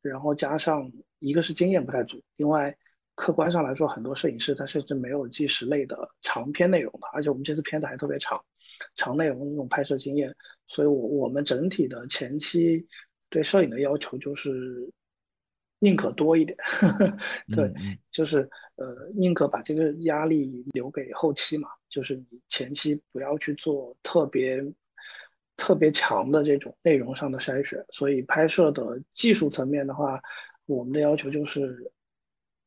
[0.02, 2.76] 然后加上一个是经验不太足，另外。
[3.20, 8.40] 客观上来说，很多摄影师他甚至没有纪实类的长篇内容的，而且我们这次片子还特别长，
[8.94, 10.34] 长内容的那种拍摄经验，
[10.66, 12.86] 所以，我我们整体的前期
[13.28, 14.90] 对摄影的要求就是
[15.78, 16.56] 宁可多一点，
[17.54, 17.72] 对，
[18.10, 24.64] 就是呃，宁可把这个压力留给后期嘛，就是你前期不要去做特别
[25.56, 30.20] 特别强的这种内容上的筛选，所以拍摄的技术层面的话，
[30.66, 31.92] 我们的要求就是。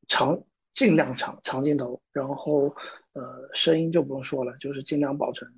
[0.08, 0.38] 长
[0.74, 2.64] 尽量长长镜头，然后
[3.12, 5.50] 呃声音就不用说了，就是尽量保存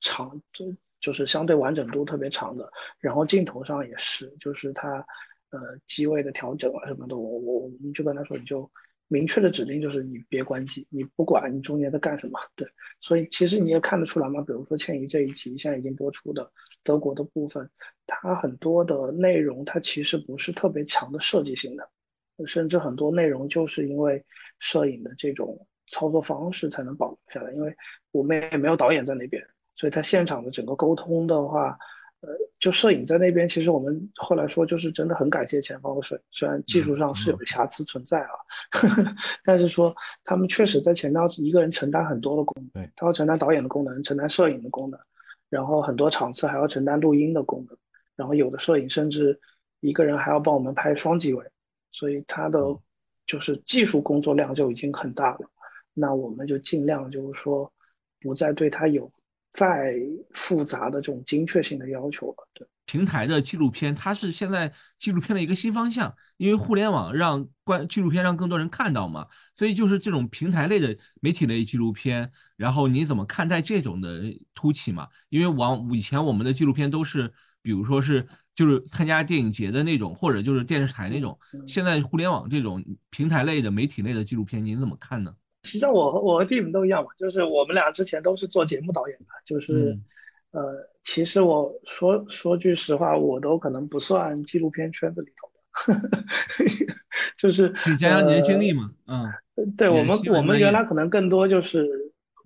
[0.00, 2.70] 长，就就是相对完整度特别长的。
[2.98, 5.04] 然后镜头上也是，就是它
[5.50, 8.70] 呃机位的调整啊什么的，我我我们就跟他说，你就
[9.08, 12.38] 明确的指令就是你别关机，你不管你中间在干什么。
[12.56, 12.66] 对，
[13.00, 16.50] 所以其实你也看得出来嘛，比如说倩怡这一集现在已经播出的
[16.82, 17.68] 德国的部分，
[18.06, 21.88] 它很多的内容它其实不是特别强的设计性的。
[22.44, 24.22] 甚至很多内容就是因为
[24.58, 27.74] 摄影的这种操作方式才能保留下来，因为
[28.10, 29.42] 我们也没有导演在那边，
[29.76, 31.78] 所以他现场的整个沟通的话，
[32.20, 38.30] 呃，就摄影在那边，其实我们后来说就是真的很感谢前方的摄影，虽然技术上是有瑕疵存在啊，
[39.44, 44.98] 但是说他们确实在前要一个人承担很多的功能，对，他要承担导演的功能，承担摄影的功能，
[45.50, 47.76] 然后很多场次还要承担录音的功能，
[48.16, 49.38] 然后有的摄影甚至
[49.80, 51.44] 一个人还要帮我们拍双机位。
[51.92, 52.58] 所以他的
[53.26, 55.50] 就是技术工作量就已经很大了，
[55.94, 57.72] 那我们就尽量就是说，
[58.20, 59.10] 不再对他有
[59.52, 59.94] 再
[60.32, 62.48] 复杂的这种精确性的要求了。
[62.52, 74.22] 对，平台的纪录片，它是现在纪录片的一个新方向，因为互联网让观纪录片让更多人看到嘛，所以就是这种平台类的媒体类纪录片，然后你怎么看待这种的
[74.54, 75.08] 突起嘛？
[75.28, 77.32] 因为往以前我们的纪录片都是。
[77.62, 81.36] 比如说是就是参加电影节的那种，或者就是电视台那种。
[81.66, 82.80] 现在互联网这种
[83.10, 85.34] 平台类的媒体类的纪录片，您怎么看呢？
[85.66, 89.98] 实际上，我和我和 Tim 都一样嘛，就是我们俩之前都是做节目导演的，就是
[90.52, 96.08] 呃，其实我说说句实话，我都可能不算纪录片圈子里头的，
[97.36, 99.26] 就是你讲讲你的经历嘛，嗯，
[99.76, 101.86] 对我们我们原来可能更多就是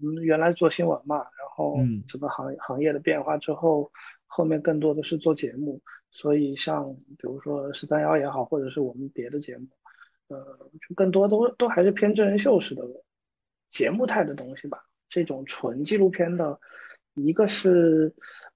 [0.00, 3.90] 我们原来做新闻嘛，然后整个行行业的变化之后。
[4.32, 5.80] 后面更多的是做节目，
[6.12, 6.84] 所以像
[7.18, 9.66] 比如说十三幺也好，或者是我们别的节目，
[10.28, 10.38] 呃，
[10.88, 12.84] 就更多都都还是偏真人秀式的
[13.70, 14.78] 节目态的东西吧。
[15.08, 16.58] 这种纯纪录片的，
[17.14, 18.12] 一个是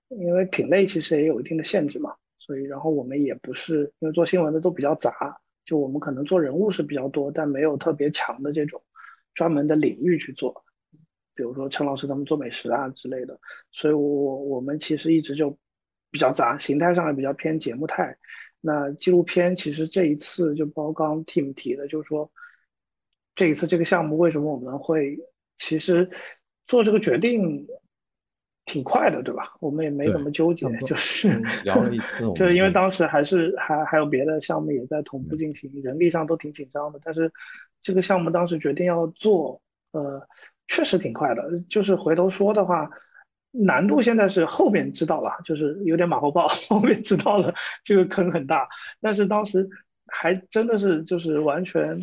[0.09, 8.83] 因为品类其实也有一定的限制嘛，所以然后我们也不是因为做新闻的都比较杂，就我们可能做人物是比较多，但没有特别强的这种
[9.33, 10.65] 专门的领域去做。
[11.35, 13.39] 比如说陈老师他们做美食啊之类的，
[13.73, 15.57] 所以我我我们其实一直就。
[16.11, 18.17] 比较杂，形态上也比较偏节目态。
[18.61, 22.31] 那纪录片其实这一次就包括刚 team 提的，就是说
[23.35, 25.19] 这一次这个项目为什么我们会
[25.59, 26.09] 其实
[26.67, 27.67] 做这个决定
[28.65, 29.53] 挺快的，对吧？
[29.61, 31.29] 我们也没怎么纠结，就是
[31.65, 36.99] 聊了一次， 就是因为当时还是还还有别的项目也在同步进行，人力上都挺紧张的。
[37.03, 37.31] 但是
[37.83, 39.61] 这个项目当时决定要做，
[39.93, 40.27] 呃，
[40.69, 41.43] 确实挺快的。
[41.69, 42.91] 就是回头说的话。
[43.57, 48.69] 难度现在是后面知道了，就是有点马后炮， 后面知道了这个坑很大，
[49.01, 49.65] 但是当时
[50.09, 51.97] 还真的是就是完全，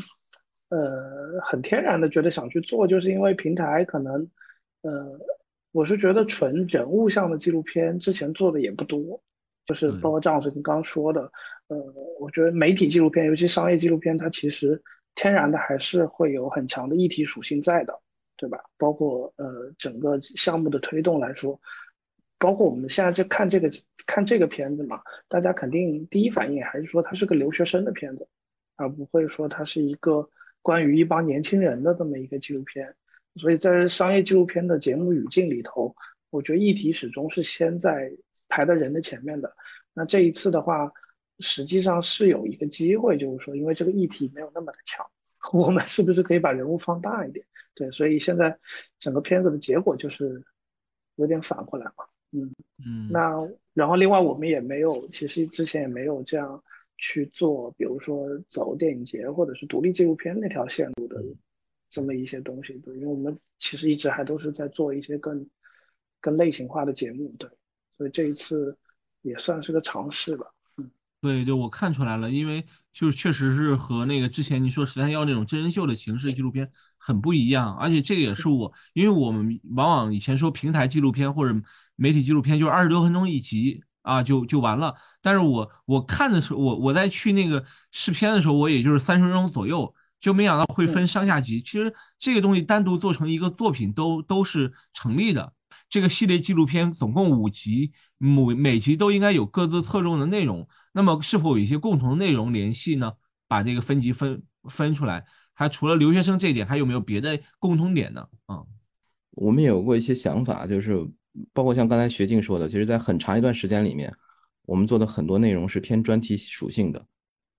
[0.72, 4.28] 呃，很天然的觉得想去做，就是因为平台可能，
[4.82, 5.20] 呃，
[5.72, 9.22] 我是觉得纯人物向的纪录片之前做的也不多，
[9.68, 11.32] 就是包括张老师您刚说的，
[11.68, 11.78] 呃，
[12.20, 14.82] 我觉得媒体纪录片，尤其商业纪录片，它其实
[15.14, 17.94] 天然的还是会有很强的议题属性在的。
[18.38, 18.60] 对吧？
[18.76, 21.62] 包括呃整个项目的推动来说，
[22.40, 23.70] 包括我们现在在看这个
[24.08, 28.28] 看这个片子嘛，大家肯定第一反应还是说它是个留学生的片子，
[28.78, 30.28] 而不会说它是一个
[30.62, 32.94] 关于一帮年轻人的这么一个纪录片。
[33.36, 35.96] 所以在商业纪录片的节目语境里头，
[36.30, 38.12] 我觉得议题始终是先在
[38.50, 39.54] 排在人的前面的。
[39.94, 40.92] 那这一次的话，
[41.40, 45.06] 实际上是有一个机会，就是说因为这个议题没有那么的强。
[45.54, 47.46] 我们是不是可以把人物放大一点？
[47.74, 48.56] 对，所以现在
[49.00, 50.44] 整个片子的结果就是
[51.16, 52.06] 有点反过来嘛。
[52.32, 52.54] 嗯
[52.86, 53.10] 嗯。
[53.10, 56.62] 那然后另外我们也没有，其实之前也没有这样
[57.02, 61.22] 去做，比如说走电影节或者是独立纪录片那条线路的
[61.90, 62.74] 这么一些东西。
[62.76, 65.46] 对，因为我们其实一直还都是在做一些更
[66.22, 67.36] 更类型化的节目。
[67.38, 67.50] 对，
[67.98, 68.78] 所以这一次
[69.24, 70.46] 也算是个尝试吧。
[71.20, 81.62] 对对，我看出来了，因为就是确实是和那个之前你说十三幺那种真人秀的形式纪录片很不一样，而且这个也是我，因为我们往往以前说平台纪录片或者
[81.96, 84.96] 媒体纪录片就是二十多分钟一集啊，就就完了。
[85.22, 91.62] 但是我我看的时候，我我在去那个试片的时候，我也就是三十分钟左右，就没想到会分上下集。
[91.62, 95.54] 其实这个东西单独做成一个作品都都是成立的。
[95.90, 100.68] 这个系列纪录片总共五集，每每集都应该有各自侧重的内容。
[100.94, 103.14] 那么是否有一些共同内容联系呢？
[103.48, 108.26] 把这个分级分分出来，还除了留学生这一点，还有没有别的共通点呢？
[108.46, 108.64] 啊，
[109.32, 111.06] 我们也有过一些想法，就是
[111.54, 114.14] 包括像刚才学静说的，其实，在很长一段时间里面，
[114.64, 117.06] 我们做的很多内容是偏专题属性的，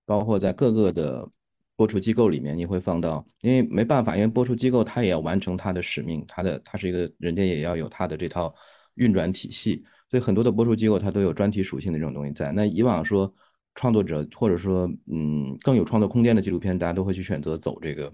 [0.05, 1.29] 包括在各个的。
[1.75, 8.53] 播出机构里面你会放到，因为没办法，因为播出机构它也要完成它的使命，它的它是一个人家也要有它的这套
[8.93, 12.51] 运转体系，所以很多的播出机构它都有专题属性的这种东西在。
[12.51, 13.33] 那以往说
[13.73, 18.13] 创作者或者说嗯更有创作空间的纪录片，大家都会去选择走这个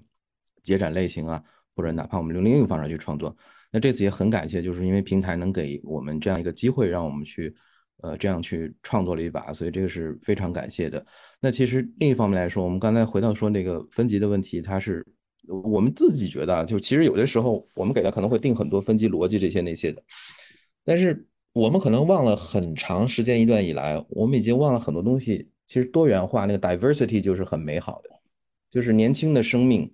[0.64, 1.44] 节展类型啊，
[1.76, 3.36] 或者哪怕我们用另一个方式去创作。
[3.72, 7.56] 那这次也很感谢，就是因为平台能给我们这样一个机会，让我们去。
[8.02, 11.06] 呃，这样去创作了一把，所以这个是非常感谢的。
[11.42, 15.06] 那其实另一方面来说，我们刚才回到说那个分级的问题，它是
[15.66, 20.02] 我们自己觉得，就其实有的时候我们给他可能会定很多分级逻辑这些那些的，
[20.86, 25.50] 但是我们可能忘了很长时间一段以来，我们已经忘了很多东西。
[25.68, 28.10] 其实多元化那个 diversity 就是很美好的，
[28.70, 29.94] 就是年轻的生命，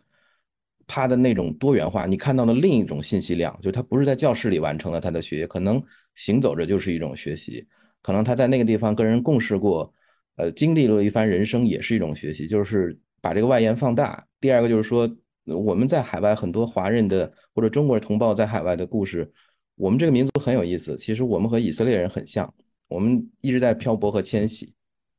[0.88, 5.84] 他的那种多元化，你看到的另一种信息量，就是他不是在教室里完成了他的学业，可能
[6.15, 7.65] 行走着就是一种学习。
[8.02, 9.91] 可能他在那个地方跟人共事过，
[10.36, 14.24] 呃，经历了一番人生，也是一种学习，就是把这个外延放大。
[14.39, 15.10] 第二个就是说，
[15.45, 19.34] 我们在海外很多华人的或者中国同胞在海外的故事，
[19.76, 20.95] 我们这个民族很有意思。
[20.95, 22.54] 其实我们和以色列人很像，
[22.88, 24.71] 我们一直在漂泊和迁徙。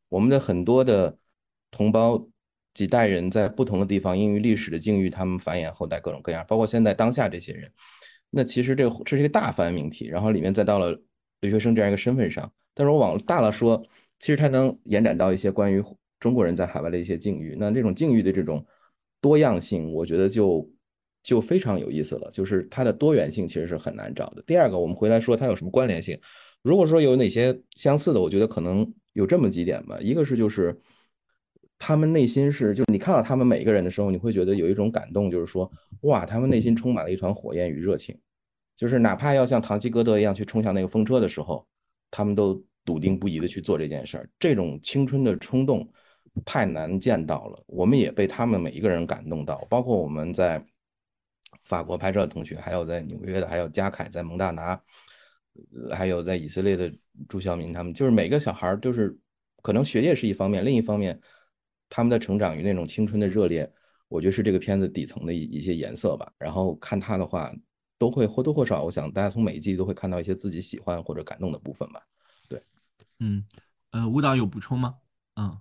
[0.08, 1.18] 我们的很多的
[1.72, 2.28] 同胞
[2.76, 7.72] 几代人在不同的地方，因为历史的境遇，他们繁衍后代各种各样，包括现在当下这些人。
[8.28, 10.94] 那其实这这是一个大范围命题，然后里面再到了
[11.40, 12.52] 留学生这样一个身份上。
[12.74, 13.82] 但是我往大了说，
[14.18, 15.82] 其实它能延展到一些关于
[16.20, 17.56] 中国人在海外的一些境遇。
[17.58, 18.62] 那这种境遇的这种
[19.22, 20.70] 多样性，我觉得就
[21.22, 22.28] 就非常有意思了。
[22.30, 24.42] 就是它的多元性其实是很难找的。
[24.46, 26.20] 第二个，我们回来说它有什么关联性。
[26.62, 29.96] 如果说有哪些相似的，我觉得可能有这么几点吧。
[30.00, 30.78] 一个是就是
[31.78, 35.70] 他们内心是，就是你看到他们每一个人的时候，你会觉得有一种感动，就是说
[36.02, 38.18] 哇，他们内心充满了一团火焰与热情。
[38.74, 41.66] 就是哪怕要像唐吉诃德一样去冲向那个风车的时候。
[42.08, 45.86] 他们都笃定不移的去做这件事儿，这种青春的冲动
[46.46, 47.62] 太难见到了。
[47.66, 50.64] 我们也被他们每一个人感动到，包括我们在
[51.64, 54.80] 法国拍摄的同学，还有在纽约的，还有加凯在蒙大拿，
[55.92, 56.90] 还有在以色列的
[57.28, 59.18] 朱晓明，他们就是每个小孩儿，就是
[59.62, 61.20] 可能学业是一方面，另一方面
[61.88, 63.70] 他们的成长与那种青春的热烈，
[64.08, 66.32] 我觉得是这个片子底层的一一些颜色吧。
[66.38, 67.52] 然后看他的话。
[67.98, 72.02] 都会或多或少，我想大家从每一季都会看到一些自己喜欢或者感动的部分吧。
[72.46, 72.60] 对，
[73.20, 73.42] 嗯，
[73.90, 74.96] 呃，舞蹈有补充吗？
[75.36, 75.58] 嗯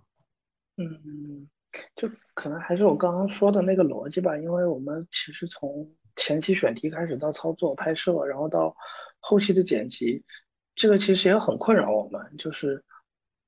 [0.75, 1.49] 嗯，
[1.95, 8.75] 就可能还是我刚刚说的那个逻辑吧，因为我们其实从前期选题开始到操作拍摄，然后到
[9.21, 10.21] 后期的剪辑，
[10.75, 12.21] 这个其实也很困扰我们。
[12.38, 12.83] 就是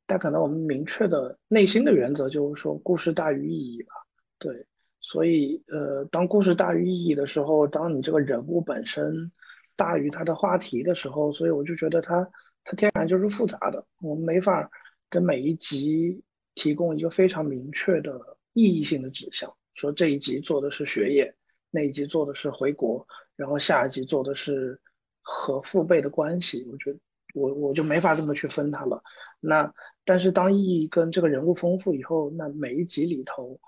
[0.08, 3.94] 但可能我们明确的内心的原则就是说，故事大于意义吧。
[4.40, 4.66] 对。
[5.00, 9.32] 所以，呃，当故事大于意义的时候，当你这个人物本身
[9.76, 12.28] 大于他的话题的时候，所以我就觉得它
[12.66, 14.70] 它天然就是复杂的，我们没法
[15.10, 16.22] 跟每一集
[16.56, 18.20] 提供一个非常明确的
[18.52, 21.34] 意义性的指向，说这一集做的是学业，
[21.72, 24.78] 那一集做的是回国，然后下一集做的是
[25.22, 27.00] 和父辈的关系，我觉得
[27.38, 29.02] 我我就没法这么去分它了。
[29.40, 29.72] 那
[30.04, 33.60] 但是当意义跟这个人物丰富以后，那每一集里头。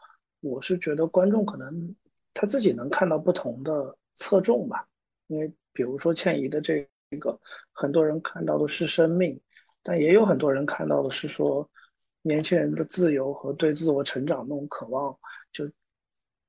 [0.42, 1.94] 我是觉得观众可能
[2.34, 4.88] 他自己能看到不同的侧重吧，
[5.28, 6.88] 因为比如说倩怡的这
[7.20, 7.38] 个，
[7.74, 9.38] 很多人看到的是生命，
[9.84, 11.70] 但也有很多人看到的是说
[12.22, 15.14] 年轻人的自由和对自我成长那种渴望，
[15.52, 15.70] 就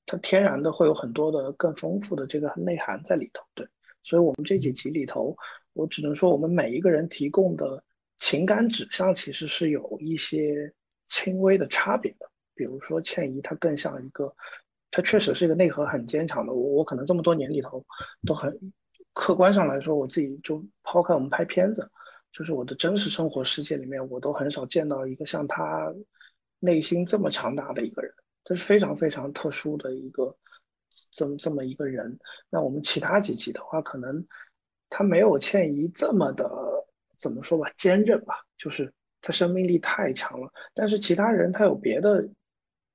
[0.07, 3.42] 它天然的会有很多的更丰富的这个内涵在里头。
[3.55, 3.66] 对，
[4.05, 5.36] 所以我们这几集里头，
[5.81, 7.83] 我只能说我们每一个人提供的
[8.18, 10.70] 情感指向其实是有一些
[11.09, 12.31] 轻微的差别的。
[12.55, 14.31] 比如说倩怡，她更像一个，
[14.91, 16.53] 她确实是一个内核很坚强的。
[16.53, 17.83] 我我可能这么多年里头，
[18.26, 18.55] 都很
[19.14, 21.91] 客观上来说，我自己就抛开我们拍片子，
[22.31, 25.91] 就是我的真实生活世界里面，我都很少见到一个像她
[26.59, 28.12] 内心这么强大的一个人，
[28.45, 30.37] 这是非常非常特殊的一个
[31.12, 32.18] 这么这么一个人。
[32.51, 34.22] 那我们其他几集的话，可能
[34.91, 36.51] 他没有倩怡这么的
[37.16, 40.51] 怎么说吧，坚韧吧，就是他生命力太强了。
[40.74, 42.28] 但是其他人他有别的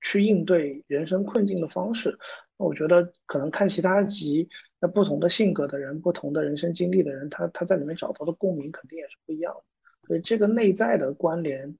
[0.01, 2.15] 去应对人生困境的方式。
[2.57, 4.47] 那我觉得可能看其他集，
[4.79, 9.63] 那不同的性格的人，不同的人生经历的人，他他在里面找到的共鸣肯定也是不一样的。
[10.07, 11.75] 所以这个内在的关联，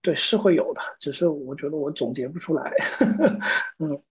[0.00, 2.72] 对是会有的，只是我觉得我总结不出来。
[3.78, 4.02] 嗯。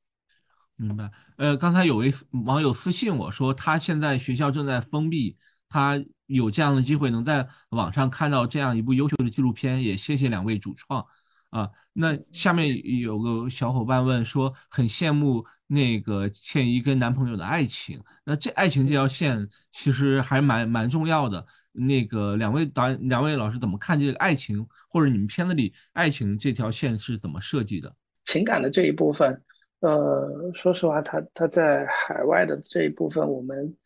[0.78, 2.14] 明白，呃，刚才有位
[2.46, 5.36] 网友私信我说，他现在学校正在封闭，
[5.68, 11.04] 他有这样的机会能在网上看到这样一部优秀的纪录片，也谢谢两位主创
[11.50, 11.68] 啊。
[11.94, 21.44] 那下面有个小伙伴问说，很羡慕那个倩怡跟男朋友的爱情，那这爱情这条线其实还蛮蛮重要的。
[21.72, 27.96] 那个两位导演、两位老师怎么看这个爱情，或者你们片子里爱情这条线是怎么设计的？
[28.26, 29.42] 情感的这一部分。
[29.80, 33.78] 呃，说实话，他他在海外的这一部分，我们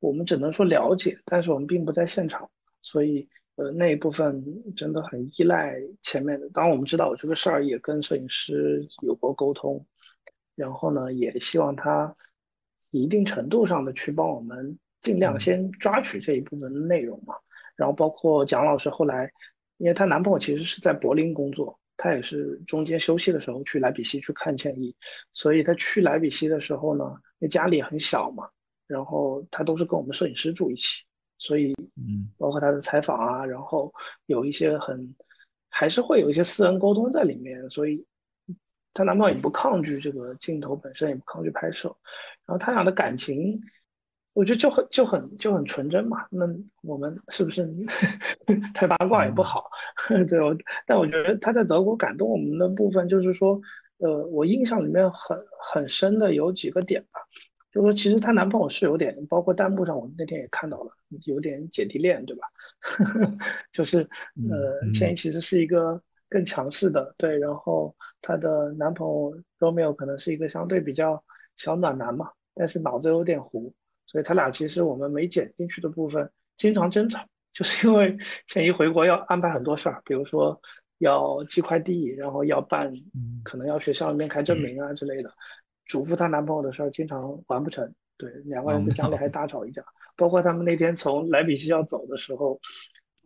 [0.00, 2.50] 我们只能说了解，但是我们并不在现场，
[2.82, 4.42] 所以呃那一部分
[4.74, 6.48] 真的很依赖前面的。
[6.50, 9.86] 当然，我们知道我这个事儿，也跟摄影师有过沟通，
[10.56, 12.12] 然后呢，也希望他
[12.90, 17.34] 一定程度上的去帮我们尽量先抓取这一部分的内容嘛。
[17.76, 19.30] 然后包括蒋老师后来，
[19.76, 21.78] 因为她男朋友其实是在柏林工作。
[21.96, 24.94] 他也是中间休息的时候去莱比锡去看倩怡，
[25.32, 27.04] 所以他去莱比锡的时候呢，
[27.38, 28.48] 因为家里很小嘛，
[28.86, 31.04] 然后他都是跟我们摄影师住一起，
[31.38, 33.92] 所以嗯，包括他的采访啊，然后
[34.26, 35.14] 有一些很，
[35.68, 38.04] 还是会有一些私人沟通在里面，所以
[38.92, 41.88] 她男朋友也不抗拒这个镜头本身，也不抗拒拍摄，
[42.44, 43.60] 然后他俩的感情。
[44.36, 46.46] 我觉得就很就很就很纯真嘛，那
[46.82, 47.66] 我们是不是
[48.74, 49.64] 太八卦也不好？
[50.28, 50.54] 对，我
[50.86, 53.58] 但我觉得他在德国感动我们的部分，就是说，
[53.96, 57.18] 呃，我印象里面很很深的有几个点吧，
[57.72, 60.92] 就是说其实她男朋友是有点，包括弹幕上我们那天也看到了，
[61.24, 62.44] 有点姐弟恋，对吧？
[63.72, 64.06] 就是
[64.50, 71.24] 呃，倩怡其实是一个更强势的，对，然后她的男朋友 Romeo 可能是一个相对比较
[71.56, 73.72] 小暖男嘛，但是脑子有点糊。
[74.06, 80.60] 所以他俩其实我们没剪进去的部分，经常争吵， 就是因为倩怡回国要安排很多事儿，比如说
[80.98, 82.92] 要寄快递，然后要办，
[83.44, 85.30] 可能要学校里面开证明啊之类的，
[85.84, 87.92] 嘱咐她男朋友的事儿经常完不成。
[88.18, 89.84] 对，两个人在家里还大吵一架。
[90.16, 92.58] 包括他们那天从莱比锡要走的时候，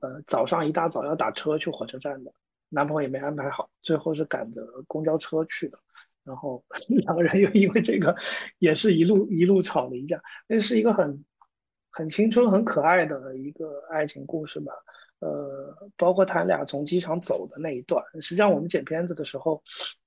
[0.01, 2.33] 呃，早上一大早要打车去火车站的，
[2.69, 5.79] 男朋友也没安排好，最后是赶着公交车去的。
[6.25, 6.63] 然后
[7.05, 8.15] 两个人又因为这个，
[8.59, 10.21] 也是一路一路吵了一架。
[10.47, 11.25] 那是一个很
[11.91, 14.73] 很青春、很可爱的一个爱情故事吧。
[15.21, 19.63] 呃，包括他俩从机场走的那一段，实际上我们剪片子的时候，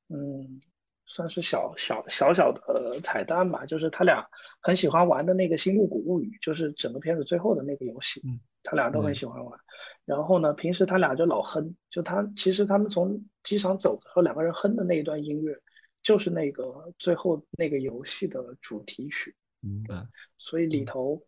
[0.09, 0.59] 嗯，
[1.05, 3.63] 算是小小小小的彩蛋吧。
[3.63, 4.25] 就是他俩
[4.59, 8.23] 很喜欢玩的那个《星露谷物语》，就是整个片子最后的那个游戏，
[8.63, 9.59] 他俩都很喜欢玩。
[10.05, 15.55] 然后呢，平时他俩就老哼，就他其实他们从机场走的时候，两个人哼的那一段音乐。
[16.03, 20.05] 就是那个最后那个游戏的主题曲，明白。
[20.37, 21.19] 所以里头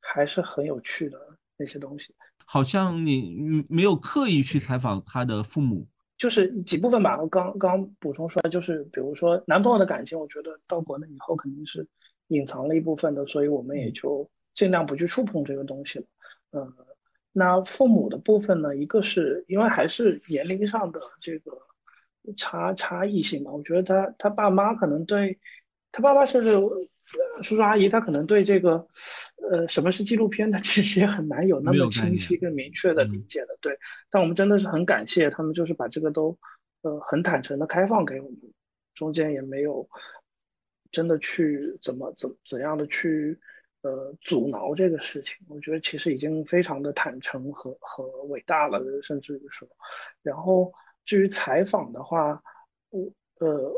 [0.00, 1.18] 还是很有趣的
[1.58, 2.14] 那些东西。
[2.46, 5.86] 好像你没有刻意去采访他的父母，
[6.16, 7.20] 就是几部分吧。
[7.20, 11.86] 我刚刚补充出来，就是比如说男朋友的感情，我觉得到国内以后肯定是
[12.28, 16.06] 隐藏了一部分的，所以我们也就尽量不去触碰这个东西了。
[16.52, 16.72] 嗯，
[17.32, 18.74] 那父母的部分呢？
[18.74, 21.65] 一个是因为还是年龄上的这个。
[22.36, 25.38] 差差异性吧，我觉得他他爸妈可能对，
[25.92, 26.52] 他爸爸甚至
[27.42, 28.84] 叔叔阿姨，他可能对这个，
[29.50, 33.56] 呃，什么是纪录片，他 其实也很难有那么清晰、跟明确的理解的。
[33.60, 33.78] 对，
[34.10, 36.36] 但我们真的是很感谢他们，就是把这个都，
[36.82, 38.38] 呃，很坦诚的开放给我们，
[38.94, 39.88] 中间也没有
[40.90, 43.38] 真的去怎么怎怎样的去，
[43.82, 45.36] 呃，阻挠这个事情。
[45.48, 49.68] 我觉得其实已经非常的坦诚和和伟大了，甚至于说，
[50.22, 50.72] 然后。
[51.06, 52.42] 至于采访的话，
[52.90, 53.72] 我呃，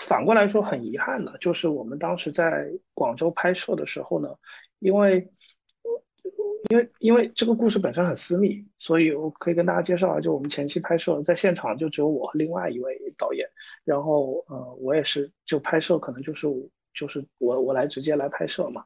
[0.00, 4.28] 反过来说很遗憾的，就是我们当时在广州拍摄的时候呢，
[4.78, 5.28] 因为
[6.70, 13.46] 因为因为这个故事本身很私密，所以我可以跟大家介绍啊，就我们前期拍摄在现场就只有我和另外一位导演，
[13.84, 16.46] 然后呃，我也是就拍摄可能就是
[16.94, 18.84] 就是我我来直接来拍摄嘛，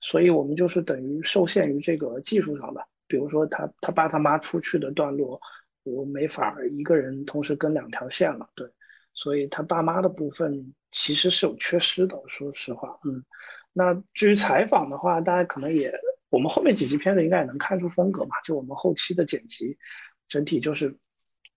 [0.00, 5.38] 所以我们就是等于受限于这个技术上的，比如说他他爸他妈出去的段落。
[5.90, 8.68] 我没法一个人同时跟两条线了，对，
[9.12, 13.24] 所以他爸妈的部分其实是有缺失的，说实话，嗯，
[13.72, 15.92] 那至于采访的话，大家可能也，
[16.28, 19.76] 我们后面几集片子应该也能看出风格嘛，就我们后期的剪辑，
[20.28, 20.94] 整体就是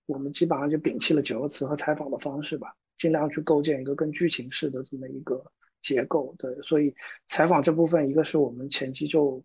[0.06, 5.44] 我们基本上就摒弃了九个词和采访的方式吧，尽量去构建一个更剧情式的这么一个
[5.82, 6.94] 结构，对，所以
[7.28, 9.44] 采访这部分，一个是我们前期就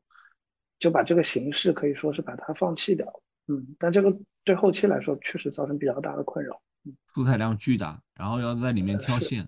[0.79, 3.07] 就把这个形式可以说是把它放弃掉。
[3.51, 4.15] 嗯，但这个
[4.49, 6.59] 对后期来说确实造成比较大的困扰。
[7.13, 9.47] 素材量巨大，然后要在里面挑线。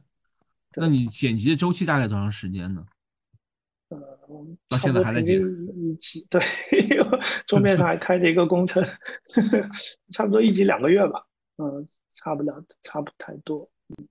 [0.76, 2.84] 那你剪辑的周期大概多长时间呢？
[3.88, 3.98] 呃，
[4.68, 5.68] 到现在还在剪均。
[5.74, 6.38] 一集，对，
[7.46, 8.84] 桌面上还开着一个工程，
[10.12, 11.24] 差不多一集两个月吧，
[11.56, 14.06] 嗯，差不了，差不太多，嗯，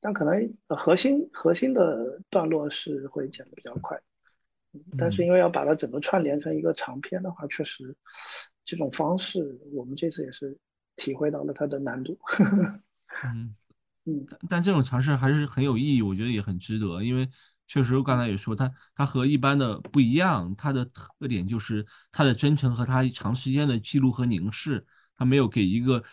[0.00, 4.00] 但可能呃核心核心的段落是会剪的比较快，
[4.72, 5.26] 嗯但是嗯。
[5.26, 7.92] 因为要把它整个串联成一个长篇的话，确实
[8.68, 10.54] 这种方式我们这次也是
[10.96, 12.18] 体会到了它的难度，
[13.24, 13.54] 嗯。
[14.04, 17.26] 嗯但但这种尝试还是很有意义，我觉得也很值得，因为
[17.66, 26.04] 确实我刚才也说，它它和一般的不一样，它的特点就是它的真诚和它长时间的记录和凝视，它没有给一个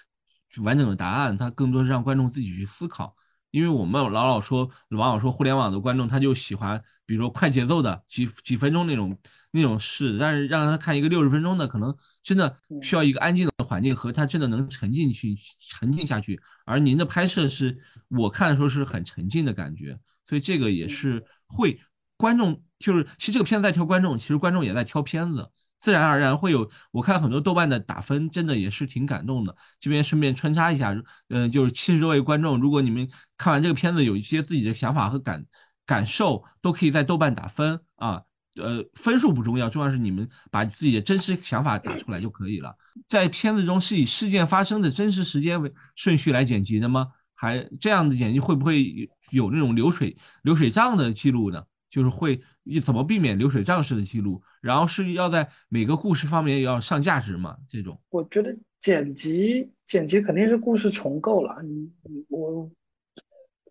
[0.64, 3.16] 完整的答案，它更多是让观众自己去思考。
[3.56, 9.18] 因为我们老老说，往往说互联网的观众他就喜欢，比如说快节奏的几几分钟那种
[9.52, 12.54] 那种事，但是让他看一个六十分钟的，可能真的
[12.84, 15.38] 需要一个安静的环境和他真的能沉浸去
[15.70, 16.38] 沉浸下去。
[16.66, 17.78] 而您的拍摄是
[18.10, 21.80] 我看的时候是很沉浸的感觉，所以这个也是会
[22.18, 25.50] 观众就是其实这个片子在挑观众，其实观众也在挑片子。
[25.80, 29.56] 自然而然会有，我看很多豆瓣的打分，真的也是挺感动的。
[29.80, 30.96] 这边顺便穿插一下，
[31.30, 33.08] 嗯、就是七十多位观众，如果你们
[33.38, 35.46] 看完这个片子有一些自己的想法和感
[35.86, 38.22] 感受，都可以在豆瓣打分啊。
[38.56, 42.74] 呃，分数不重要，重要是你们把自己的真实想法打出来就可以了。
[43.06, 47.08] 在片子中是以事件发生的真实时间为顺序来剪辑的吗？
[47.34, 51.62] 还这样的剪辑会不会有那种流水流水账的记录呢？
[51.96, 52.38] 就是会
[52.84, 54.42] 怎么避免流水账式的记录？
[54.60, 57.56] 然后是要在每个故事方面要上价值嘛？
[57.70, 61.56] 这种，我觉得剪辑剪辑肯定是故事重构了。
[61.64, 62.70] 你你我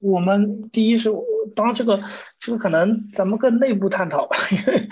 [0.00, 1.10] 我们第一是，
[1.54, 2.02] 当然这个
[2.38, 4.88] 这个可能咱们更内部探讨吧，因为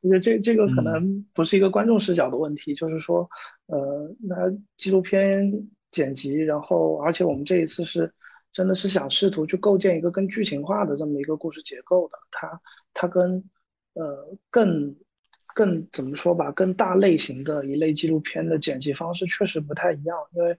[0.00, 3.30] 我觉得这这个可能不是一个观众视角的问题，就是说，
[3.66, 4.34] 呃，那
[4.76, 5.48] 纪录片
[5.92, 8.12] 剪辑，然后而且我们这一次是
[8.52, 12.60] 真的是想试图去构建一个更剧情化的这么一个故事结构的，它
[12.92, 13.42] 它跟
[13.94, 14.96] 呃更。
[15.54, 20.56] 更怎么说吧，更大类型的一类纪录片的剪辑方式确实不太一样，因为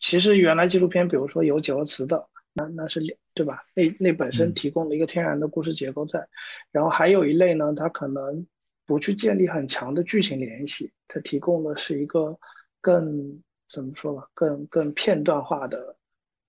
[0.00, 3.02] 其实原来纪录片，比如说有九个词的，那那是
[3.34, 3.62] 对吧？
[3.74, 6.26] 那那本身提供了一个天然的故事结构在，
[6.72, 8.46] 然后还有一类呢，它可能
[8.86, 12.38] 不去建立很强的剧情联系，它提供的是一个
[12.80, 15.97] 更怎么说吧，更更片段化的，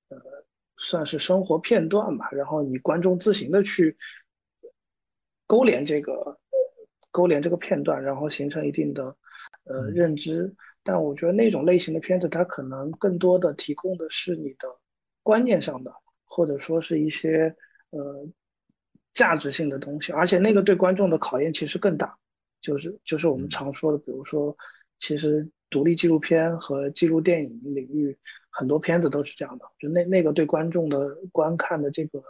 [0.09, 0.17] 呃，
[0.77, 3.97] 算是生活片段吧，然后你观众自行的去
[5.47, 6.37] 勾连这个。
[7.11, 9.03] 勾连这个片段，然后形成一定的
[9.63, 10.55] 呃认知。
[10.83, 14.67] 但我觉得那种类型的片子，它可能更多的提供的是你的
[15.23, 15.91] 观念上的，
[16.23, 17.53] 或者说是一些
[17.89, 18.29] 呃
[19.15, 22.15] 价值性的东西，而且那个对观众的考验其实更大。
[22.61, 24.55] 就是就是我们常说的，比如说，
[24.99, 28.15] 其实独立纪录片和纪录电影领域
[28.59, 32.21] 很多片子都是这样的，就那那个对观众的观看的这个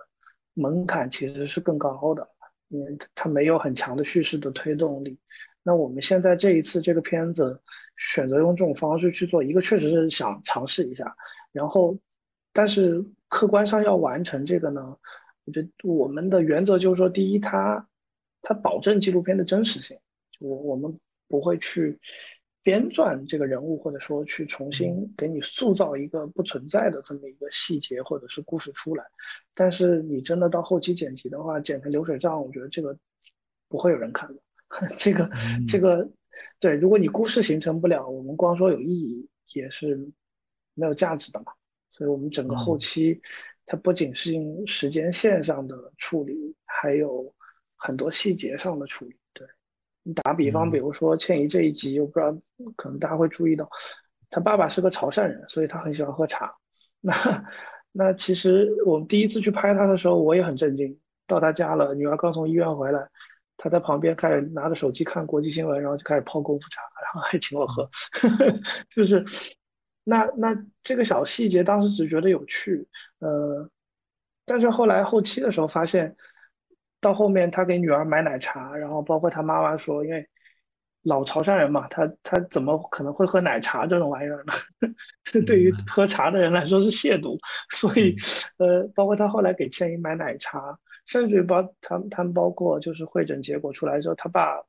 [0.54, 2.28] 门槛其实是更高的。
[2.72, 5.18] 因为它没有很强的叙事的推动力。
[5.64, 7.60] 那我们现在这一次这个片子
[7.98, 11.12] 选择用这种方式去做，一个确实是想尝试一下，
[11.52, 11.98] 然后，
[12.54, 14.96] 但是客观上要完成这个呢，
[15.46, 17.84] 我觉得我们的原则就是说，第一，它
[18.44, 19.98] 它保证纪录片的真实性，
[20.40, 20.96] 我我们
[21.28, 22.00] 不会去
[22.70, 29.04] 编撰这个人物，或者说去重新给你塑造一个不存在的这么一个细节或者是故事出来。
[29.56, 32.96] 但是你真的到后期剪辑的话，剪成流水账，我觉得这个
[33.68, 34.40] 不会有人看的。
[35.00, 35.28] 这个
[35.68, 36.08] 这个
[36.60, 39.98] 对，如果你故事形成不了，我们光说有意义也是
[40.76, 41.52] 没有价值的嘛。
[41.92, 43.20] 所以我们整个后期，
[43.66, 44.32] 它不仅是
[44.68, 47.34] 时间线上的处理，还有
[47.78, 49.19] 很多细节上的处理。
[50.24, 52.36] 打比方，比如说倩怡这一集，我不知道
[52.76, 53.70] 可能大家会注意到，
[54.30, 56.54] 他爸爸是个潮汕人，所以他很喜欢喝茶。
[57.02, 57.14] 那
[57.92, 60.98] 那其实我们第一次去拍他的时候，我也很震惊。
[61.28, 63.08] 到他家了，女儿刚从医院回来，
[63.56, 67.88] 他在旁边开始拿着手机看国际新闻，然后就开始泡功夫茶，然后还请我喝。
[68.90, 69.24] 就是
[70.04, 72.88] 那那这个小细节，当时只觉得有趣，
[73.20, 73.70] 呃，
[74.44, 76.16] 但是后来后期的时候发现，
[77.02, 80.28] 到后面他给女儿买奶茶，然后包括他妈妈说，因为
[81.04, 84.54] 老潮汕人嘛，他他怎么可能会喝奶茶这种玩意儿呢？
[85.24, 87.38] 这 对于喝茶的人来说是亵渎，
[87.72, 88.16] 所以
[88.58, 94.62] 呃，包括他后来给倩怡买奶茶，甚至于包他他们包括就是会诊结果出来之后，他爸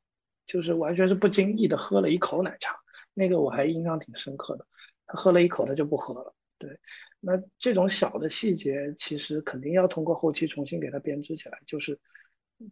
[0.47, 2.77] 就是完全是不经意的喝了一口奶茶，
[3.13, 4.65] 那个我还印象挺深刻的。
[5.07, 6.33] 他喝了一口，他就不喝了。
[6.59, 6.71] 对，
[7.19, 11.59] 那这种小的细节，其实肯定要通过后期重新给它编织起来。
[11.67, 11.99] 就是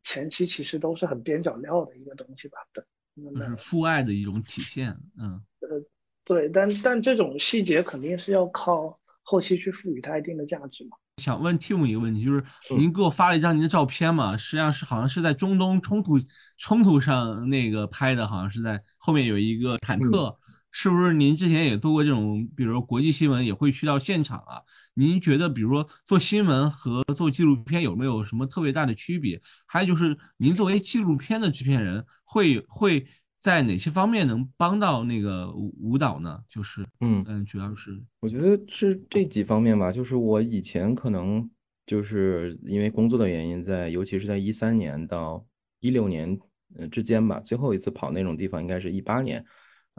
[0.02, 2.58] 前期其实都是很边角料的一个东西吧。
[2.72, 2.84] 对，
[3.16, 4.96] 就是父爱的一种体现。
[5.18, 5.82] 嗯，呃，
[6.24, 10.96] 对，但但这种细节肯定是要靠后期去赋予它一定的价值嘛。
[11.18, 12.44] 想问 Tim 一个问题，就是
[12.76, 14.36] 您给我发了一张您的照片嘛？
[14.36, 16.16] 实际上是好像是在中东冲突
[16.58, 20.38] 冲突上那个拍的，好像是在后面有一个坦克，
[20.80, 21.12] 是不是？
[21.12, 24.62] 您之前也做过这种，比如说国际新闻也会去到现场啊？
[24.94, 29.40] 您觉得，比如说做新闻和做纪录片有没有什么特别大的区别？
[29.66, 33.04] 还有就是，您作为纪录片的制片人，会会。
[33.40, 36.40] 在哪些方面能帮到那个舞舞蹈呢？
[36.48, 39.92] 就是嗯嗯，主要是我觉得是这几方面吧。
[39.92, 41.48] 就是我以前可能
[41.86, 45.46] 就是因为工作的原因，在尤其是在一三年到
[45.78, 46.36] 一六年
[46.76, 49.42] 呃之间吧，最后一次跑那种地方应该是一八年，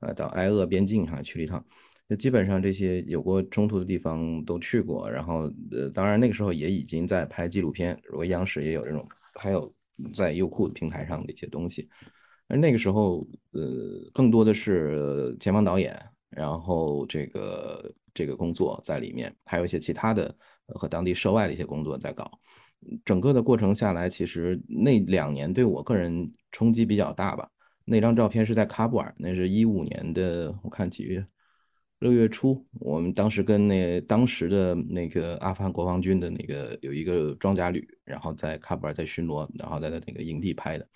[0.02, 1.64] 呃，到埃俄边境上去了一趟。
[2.08, 5.10] 那基本上这些有过冲突的地方都去过。
[5.10, 9.72] 然后呃，当然那个时候也已经在拍纪录片，如果央视也有这种，还有
[10.14, 11.88] 在优酷平台上的一些东西。
[12.48, 15.96] 而那个时候，呃，更多的是前方导演，
[16.32, 20.36] 然后这个这个工作在里面，还有一些其他的
[20.66, 22.32] 和当地涉外的一些工作在搞。
[23.06, 27.48] 整个的过程下来，其实那两年对我个人冲击比较大吧。
[27.90, 31.26] 那张照片是在喀布尔，那是一五年的，我看几月，
[32.00, 40.88] 六月初，我们当时跟那当时的那个阿富汗国防军的那个有一个装甲旅，然后在喀布尔在巡逻，然后在那个营地拍的。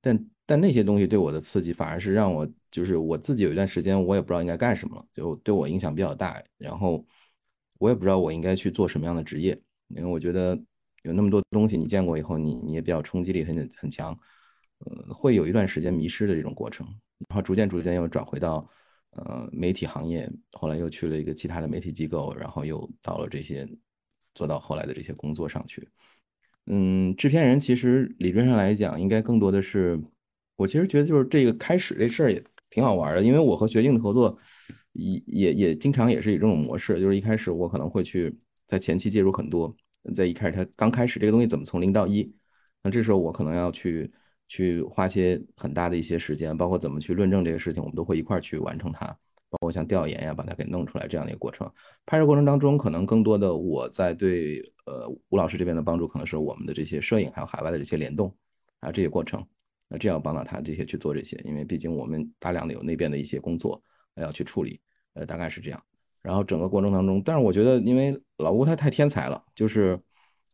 [0.00, 6.42] 但但那些东西对我的刺激，反而是让我就是我自己有一段时间我也不知道应该干什么了，就对我影响比较大。
[6.56, 7.04] 然后
[7.78, 10.58] 我也不知道我应该去做什么样的职业，因为我觉得
[11.02, 14.18] 有那么多东西你见过以后，你你也比较冲击力很很强，
[14.86, 16.86] 呃，会有一段时间迷失的这种过程。
[17.28, 18.66] 然后逐渐逐渐又转回到
[19.10, 23.68] 呃媒体行业，后来又去了一个其他的媒体机构，然后又到了这些
[24.34, 25.86] 做到后来的这些工作上去。
[26.66, 30.00] 嗯，制片人其实理论上来讲，应该更多的是，
[30.56, 34.38] 我其实觉得就是这个开始这事儿也挺好玩的，因为我和学静的合作，
[34.92, 38.34] 也也也经常也是以这种模式，就是一开始我可能会去
[38.66, 39.74] 在前期介入很多，
[40.14, 42.34] 在一开始他刚开始这个东西怎么从零到一，
[42.82, 44.10] 那这时候我可能要去
[44.50, 49.06] 去花些很大的一些时间，包括怎么去论证这个事情，我们都会一块儿去完成它。
[49.48, 51.70] 包括像调研呀，把它给弄出来这样的一个过程。
[52.04, 58.34] 拍摄过程当中，可能更多的我在对呃吴老师这边的帮助，可能是我们的这些摄影还有海外的这些联动
[58.80, 59.44] 啊这些过程。
[59.88, 63.80] 那这样帮到他这些去做这些，因为毕竟我们大量的有那边的一些工作
[64.16, 64.80] 要去处理，
[65.14, 65.82] 呃大概是这样。
[66.22, 69.98] 然后整个过程当中，但是我觉得因为老吴他太天才了，就是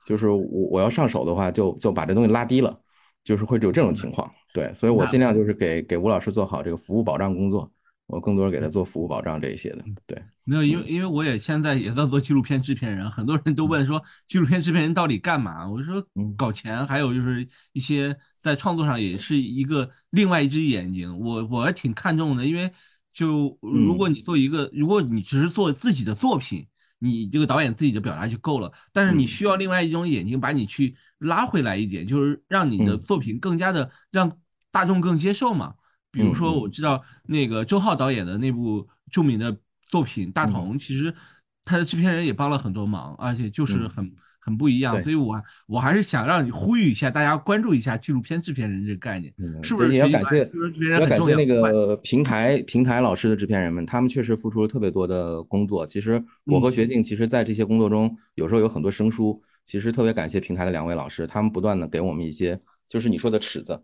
[0.07, 2.81] 就是我我要上手的话，就就把这东西拉低了，
[3.27, 4.31] 就是会有这种情况。
[4.55, 7.69] 对，所以我尽量就是给给吴老师做好这个服务保障工作。
[8.07, 15.69] 我更多给他做服务保障这一些的，对，没有，因为因为我也现在也在做纪录片制片人，很多人都问说纪录片制片人到底干嘛？
[15.69, 16.01] 我说
[16.37, 21.19] 搞钱，还有就是一些在创作上也是一个另外一只眼睛。
[21.19, 22.71] 我我还挺看重的，因为
[23.13, 26.65] 就如果你做一个，如果你只是做自己的作品，
[26.99, 34.39] 你这个导演自己的表达就够了，但是你需要另外一种眼睛把你去拉回来一点，就是让你的作品更加的让
[34.71, 35.75] 大众更接受嘛。
[36.11, 39.55] 比如说，我知道那个周浩导演的那部著名的
[39.89, 41.15] 作品《大同》，其实
[41.63, 44.11] 他的制片人也帮了很多忙，而且就是很
[44.47, 45.03] 很不一样。
[45.03, 49.93] 所以，我我还是想让你呼吁一下，大家关注一下纪录片制片人这个概念，是不是？
[49.93, 50.49] 也要感谢，
[50.93, 55.85] 要感谢那个平台平台老师的制片人们，他们确实付出了特别多的工作。
[55.85, 59.43] 其实我和学静，其实在这些工作中，有时候有很多生疏。
[59.65, 62.57] 其实特别感谢平台的两位老师，他们不断的给我们一些，
[62.89, 63.83] 就是你说的尺子。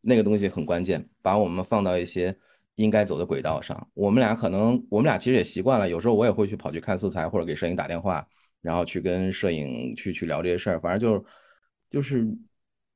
[0.00, 2.32] 那个东西很关键，把我们放到一些
[2.76, 3.88] 应该走的轨道上。
[3.94, 5.88] 我们俩可能，我们俩其实也习惯了。
[5.88, 8.24] 有时候我也会去跑去看素材，或者给摄影打电话，
[8.64, 10.80] 然后去跟摄影去去聊这些事儿。
[10.80, 11.24] 反正就是
[11.88, 12.26] 就是，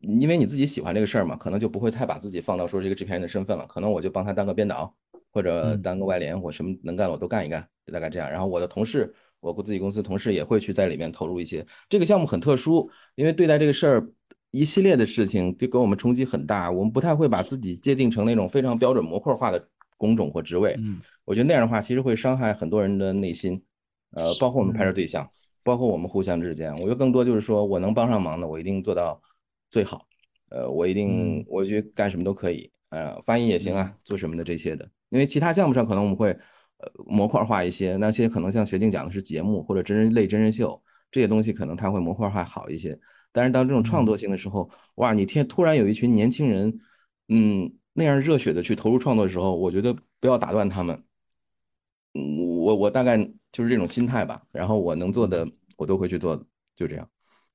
[0.01, 3.67] 因为你自己喜欢这个事儿嘛，可能就不会太把自己放到说这个制片人的身份了。
[3.67, 4.93] 可能我就帮他当个编导，
[5.31, 8.29] 或者当个外联，我什么能干的我都干一干，就大概这样。
[8.31, 11.65] 然后我的同事，我自己公司同事也会去在里面投入一些。
[11.89, 14.09] 这个项目很特殊，因为对待这个事儿。
[14.51, 20.75] 一系列的事情就给我们冲击很大，我们不太会把自己界定成那种非常标准模块化的工种或职位。
[20.79, 23.63] 嗯，我觉得那样的话，其实会伤害很多人的内心，
[24.13, 25.29] 呃，包括我们拍摄对象，
[25.63, 26.73] 包括我们互相之间。
[26.75, 29.21] 我觉得更多就是说我能帮上忙的，我一定做到
[29.71, 30.07] 最好。
[30.51, 34.89] 呃，我一定我去干什么都可以，呃，翻译也行啊，做什么的这些的。
[35.11, 36.31] 因为其他项目上可能我们会
[36.79, 42.99] 呃模块化一些，那些可能像学静讲的是节目或者真人类真人秀这些东西，可能它会模块化好一些。
[43.31, 46.79] 但是当这种创作性的时候，哇，你天突然有一群年轻人，
[47.29, 51.05] 嗯，那样热血的去投入创作的时候，我觉得不要打断他们。
[52.15, 53.19] 嗯，我我大概
[53.53, 54.41] 就是这种心态吧。
[54.53, 55.47] 然后我能做的，
[55.77, 56.37] 我都会去做，
[56.75, 57.09] 就这样。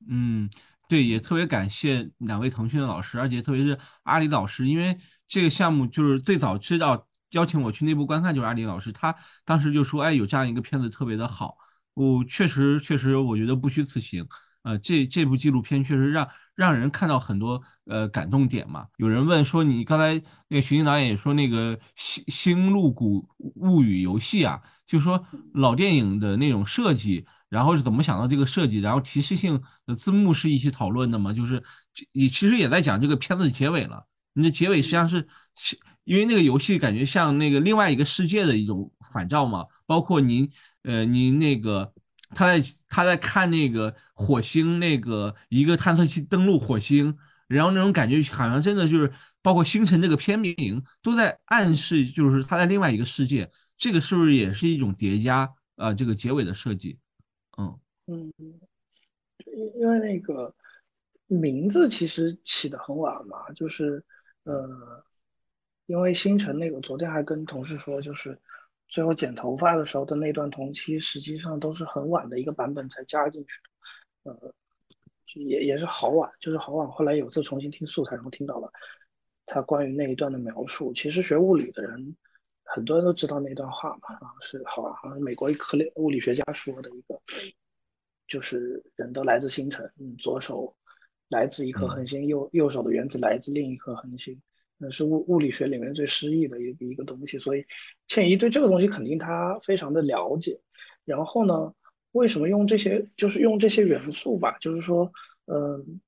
[0.10, 0.50] 嗯，
[0.88, 4.98] 对，也特别感谢两位腾讯的老师，而且特别是阿里老师，因为。
[5.26, 11.58] 这个项目就是最早知道邀请我去内部观看就是阿里老师，他当时就说，哎，有这样一个片子特别的好，
[11.96, 14.24] 我确实确实我觉得不虚此行。
[14.62, 18.86] 呃，这这部纪录片确实让让人看到很多呃感动点嘛。
[18.98, 31.34] 有人问说，你刚才那个徐静导演也说那个《星星露谷物语》游戏啊，就说老电影的那种设计，然后是怎么想到这个设计，然后提示性的字幕是一起讨论的嘛？
[31.34, 31.63] 就是
[32.11, 34.05] 你其实也在讲这个片子的结尾了。
[34.34, 35.27] 你的结尾实际上是，
[36.03, 39.65] 因为那个游戏感觉像那个另外一个世界的一种反照嘛。
[39.86, 40.49] 包括您
[40.84, 41.93] 呃，您那个。
[42.36, 47.15] 他在他在看那个火星，那个一个探测器登陆火星，
[47.47, 49.13] 然后那种感觉好像真的就是，
[49.43, 53.51] 包括星辰这个片名都在暗示，就是他在另外一个世界。
[53.78, 55.93] 这个是不是也是一种叠加啊？
[55.93, 56.99] 这个结尾的设计，
[57.57, 58.34] 嗯嗯，
[59.45, 60.53] 因因为那个
[61.28, 64.03] 名字其实起的很晚嘛，就是
[64.43, 65.03] 呃，
[65.86, 68.39] 因为星辰那个，昨天还跟同事说，就是。
[68.89, 73.49] 最后剪头发的时候的那段同期，实际上都是很晚的一个版本才加进去
[74.24, 74.53] 的，呃，
[75.34, 76.88] 也也是好晚，就是好晚。
[76.91, 78.71] 后来有次重新听素材，然后听到了
[79.47, 80.93] 他关于那一段的描述。
[80.93, 82.15] 其实学物理的人，
[82.64, 87.20] 很多人都知道那段话嘛，啊，是好好像美国一科物理学家说的一个，
[88.28, 90.76] 就是人都来自星辰，嗯，左手
[91.30, 94.41] 来自一颗恒星，右右手的原子来自另一颗恒星。
[94.78, 97.66] 那是物物理学里面最诗意的一一个东西，所以
[98.07, 100.59] 倩怡对这个东西肯定他非常的了解。
[101.05, 101.74] 然后呢，
[102.11, 104.57] 为什么用这些，就是用这些元素吧？
[104.59, 105.09] 就是说，
[105.45, 106.01] 嗯，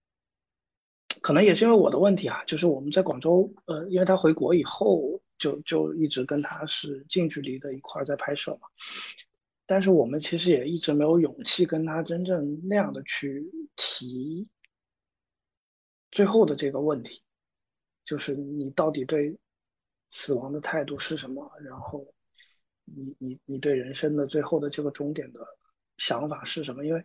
[1.21, 8.67] 可能也是因为我的问题啊，就是我们在广州，呃，因为他回国以后，就就一直跟他是近距离的一块在拍摄嘛。
[9.65, 13.43] 但是我们其实也一直没有勇气跟他真正那样的去
[13.75, 14.47] 提
[16.11, 17.21] 最后的这个问题。
[18.05, 19.35] 就是你到底对
[20.11, 21.51] 死亡的态度是什么？
[21.63, 22.05] 然后
[22.83, 25.39] 你你你对人生的最后的这个终点的
[25.97, 26.85] 想法是什么？
[26.85, 27.03] 因为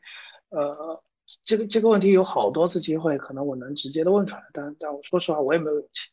[0.51, 1.03] 呃，
[1.43, 6.11] 这个这个问题有好多次机会，可能我能直接的问出来，但但我说实话，我也没有勇气。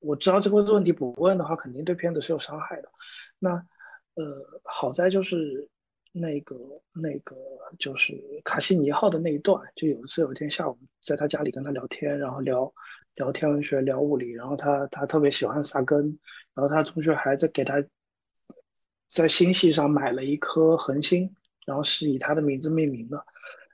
[0.00, 2.88] 我知道这个问题不问的话，肯定对片子是有伤害的。
[3.38, 3.50] 那
[4.14, 5.68] 呃，好在就是
[6.12, 6.56] 那个
[6.92, 7.36] 那个
[7.78, 12.72] 就是卡西尼号的那一段，就有一次有一天下午在他家里跟他聊天，然后聊。
[13.16, 16.18] 聊天文学，聊物理，然后他他特别喜欢萨根，
[16.54, 17.74] 然后他同学还在给他
[19.10, 21.28] 在星系上买了一颗恒星，
[21.66, 23.22] 然后是以他的名字命名的。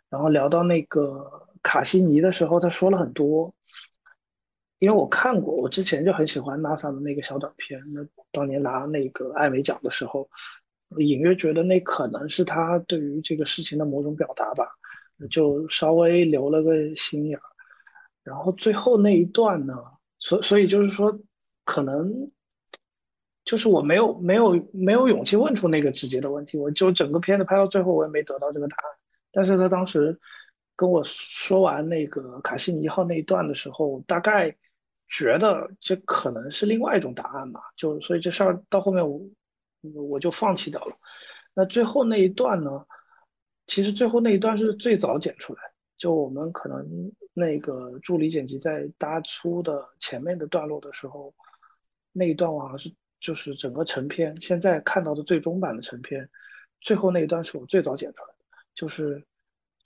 [0.09, 1.31] 然后聊到那个
[1.63, 3.55] 卡西尼的时候，他说了很多，
[4.79, 10.29] 因为我看过，我之前就很喜欢 NASA 的那个小短片，那当年拿那个艾美奖的时候，
[10.99, 14.69] 隐约觉得那可能是他对于这个事情的某种表达吧，
[15.31, 17.43] 就稍微留了个心眼儿。
[18.23, 19.75] 然后最后那一段呢，
[20.19, 21.19] 所所以就是说，
[21.65, 22.31] 可能
[23.45, 28.85] 就是我没有没有没有勇气问出那个直接的问题，我就整个片子拍到最后，我也没得到这个答案。
[29.33, 30.19] 但是他当时
[30.75, 34.55] 跟我说完那个卡西尼号那一段的时候，大概
[35.09, 39.21] 觉得这可能是另外一种答案嘛，就所以这事儿到后面我
[39.83, 40.97] 我就放弃掉了。
[41.55, 42.85] 那最后那一段呢，
[43.67, 45.61] 其实最后那一段是最早剪出来，
[45.97, 47.13] 就我们可能。
[47.39, 51.35] 那个助理剪辑在搭出的前面的段落的时候，
[52.11, 52.91] 那一段我好像是
[53.21, 56.27] 就是整个成片现在看到的最终版的成片，
[56.81, 58.45] 最后那一段是我最早剪出来的，
[58.75, 59.23] 就是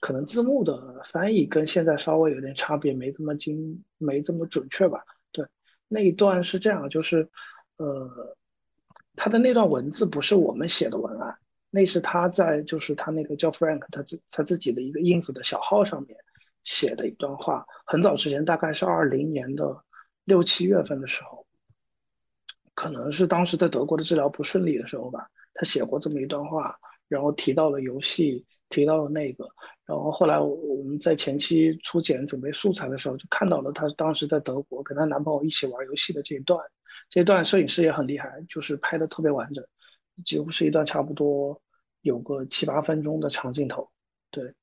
[0.01, 4.99] 可能字幕的翻译跟现在稍微有点差别，没这么精，没这么准确吧？
[5.31, 5.45] 对，
[5.87, 7.25] 那一段是这样，就是
[7.77, 8.35] 呃，
[9.15, 11.33] 他的那段文字不是我们写的文案，
[11.69, 16.17] 那是他在就是他那个叫 Frank 他自他自己的一个 ins 的小号上面。
[16.63, 19.75] 写的一段话，很早之前，大概是二零年的
[20.25, 21.43] 六七月份的时候，
[22.75, 26.77] 可能是当时在德国的治疗不顺利的时候吧，他写过这么一段话，
[27.07, 29.49] 然后提到了游戏，提到了那个，
[29.85, 36.59] 然后后来我们在前期初剪准备素材的时候，就看到了她当时在德国跟她男朋友一起玩游戏的这一段，
[37.09, 39.65] 这一段摄影师也很厉害，就是拍的特别完整，
[40.23, 41.59] 几乎是一段差不多
[42.01, 43.89] 有个七八分钟的长镜头，
[44.29, 44.53] 对。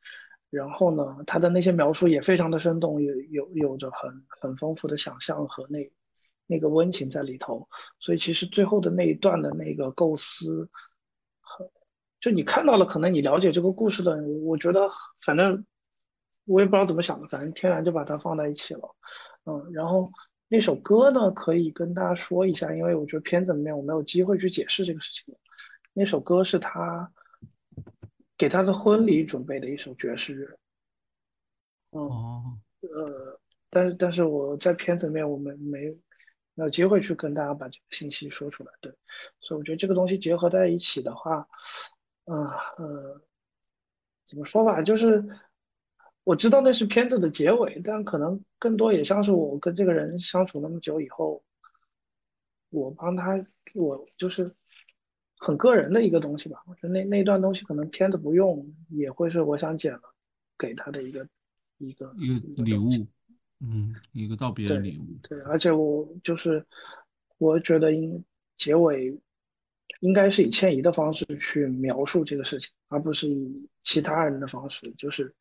[0.51, 5.93] 然后呢，他的那些描述也非常的生动，有有有着很很丰富的想象和那
[6.47, 7.69] 那个温情在里头。
[8.01, 10.67] 所以其实最后的那一段的那个构思，
[12.21, 14.89] 就你看到了，可能你了解这个故事的，我觉得
[15.25, 15.65] 反正
[16.45, 18.97] 我也不知道怎么想的，反正天然就把它放在一起了。
[19.45, 20.11] 嗯，然后
[20.49, 25.35] 那首歌呢，可以跟大家说一下，因为我觉得片子里面我没有机会去解释这个事情。
[25.93, 27.11] 那首歌是他。
[28.37, 30.59] 给他的婚礼准备的一首爵士乐，
[31.91, 35.91] 哦，呃，但是但是我在片子里面我们没
[36.55, 38.71] 没有机会去跟大家把这个信息说出来。
[38.81, 38.95] 对，
[39.41, 41.45] 所以我觉得这个东西结合在一起的话，
[42.31, 43.23] 嗯呃，
[44.25, 45.25] 怎么说吧，就是
[46.25, 51.43] 我知道那是片子的结尾，但可能更多也像是我跟这个人相处那么久以后，
[52.69, 53.43] 我帮他，
[53.75, 54.55] 我就是
[55.39, 56.63] 很个人的一个东西吧。
[56.67, 60.15] 我觉得那那段东西可能片子不用，也会是我想剪了
[60.59, 61.27] 给他的一个
[61.79, 62.91] 一个一个礼物，
[63.61, 65.07] 嗯，一个道别的礼物。
[65.23, 66.63] 对，而且我就是
[67.39, 68.23] 我觉得应
[68.59, 69.19] 结尾
[70.01, 75.35] 应该是以迁移的方式去描述这个事情，而不是以其他人的方式，就是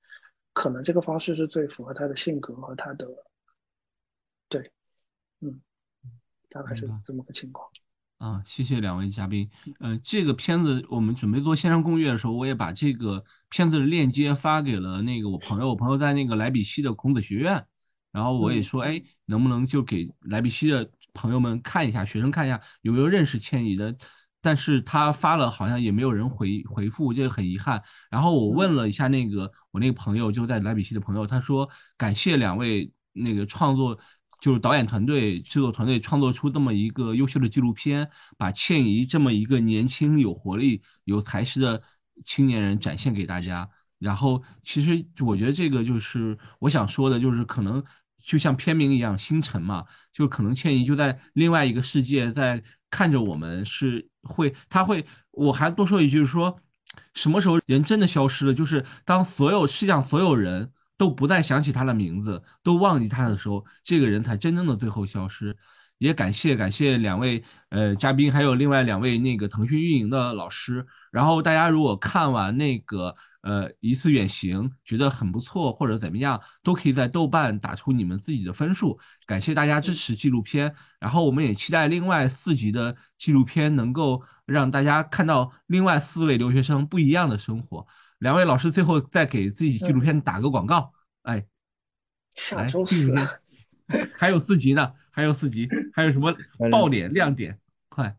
[0.54, 3.08] 可能这个方式是最符合他的性格和他的，
[4.50, 4.72] 对，
[5.42, 5.62] 嗯，
[6.50, 7.70] 大概是这么个情况。
[8.18, 9.48] 啊，谢谢两位嘉宾。
[9.80, 17.64] 呃，这个片子我们准备做线上攻略的时候，我也把这个片子的链接发给了那个我朋友，我朋友在那个莱比锡的孔子学院，
[18.12, 23.96] 然后我也说，哎，能不能就给莱比锡的朋友们看一下，学生看一下有没有认识迁移的？
[24.42, 27.82] 但是他发了，好像也没有人回回复，这个很遗憾。
[28.10, 34.00] 然后我问了一下那个我那个朋友，就在莱比锡的朋友，他说感谢两位那个创作。
[34.40, 38.08] 就是导演团队、制作团队创作出这么一个优秀的纪录片，
[38.38, 41.82] 把倩怡这么一个年轻、有活力、有才识的
[42.24, 43.68] 青年人展现给大家。
[43.98, 47.84] 然后，其实我觉得这个就是我想说的，就是可能
[48.24, 49.84] 就像片名一样，星辰嘛，
[50.14, 55.06] 就可能倩怡就在另外一个世界，在看着我们，是会，他会。
[55.32, 56.60] 我还多说一句，说，
[57.14, 58.54] 什么时候人真的消失了？
[58.54, 60.72] 就是当所有世界上所有人。
[61.00, 65.56] 都不再想起他的名字，都忘记他的时候，这个人才真正的最后消失。
[66.00, 70.84] 也感谢感谢两位呃嘉宾，还有另外两位那个腾讯运营的老师。
[71.12, 73.16] 然后大家如果看完那个
[73.48, 79.00] 呃一次远行觉得很不错或者怎么样，都可以在豆瓣打出你们自己的分数。
[79.26, 87.88] 感谢大家支持纪录片，然后我们也期待另外四集的纪录片能够让大家看到另外四位留学生不一样的生活。
[88.20, 90.92] 两位老师最后再给自己纪录片打个广告，
[91.22, 91.46] 哎，
[92.36, 93.16] 下周四
[94.14, 96.36] 还有四集呢，还有四集，还有什么
[96.70, 97.58] 爆点亮点？
[97.88, 98.14] 快！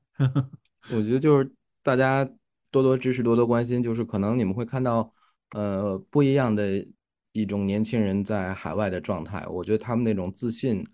[0.91, 1.53] 我觉得就是
[1.83, 2.27] 大家
[2.71, 5.13] 多多支持，多多关心，就是可能你们会看到，
[5.53, 6.87] 呃，不一样的
[7.33, 9.47] 一种年轻人在海外的状态。
[9.47, 10.85] 我觉得他们那种自信、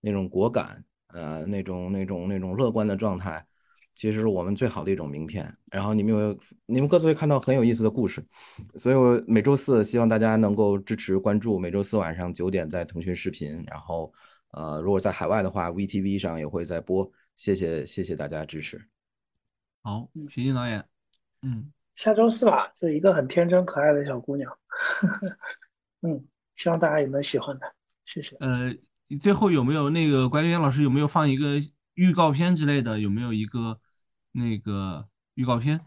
[0.00, 3.44] 那种果敢，呃，那种那种那种乐观的状态。
[3.94, 5.54] 其实是我们最好的一种名片。
[5.70, 8.24] 然后你们有，你们各自会看到很有意思的故事。
[8.78, 11.58] 所以我每周四希望大家能够支持关注。
[11.58, 13.62] 每周四晚上九点在腾讯视频。
[13.66, 14.10] 然后，
[14.52, 17.10] 呃，如果在海外的话，VTV 上也会在播。
[17.36, 18.82] 谢谢，谢谢大家支持。
[19.82, 20.82] 好，徐静导演，
[21.42, 24.58] 嗯，下周四吧，就一个很天真可爱的小姑娘。
[26.02, 26.26] 嗯，
[26.56, 27.74] 希望大家也能喜欢的。
[28.04, 28.36] 谢谢。
[28.36, 28.74] 呃，
[29.20, 31.60] 最后有没有那个管理员老师有没有放一个？
[31.94, 33.78] 预告片之类的有没有一个
[34.32, 35.78] 那个预告片？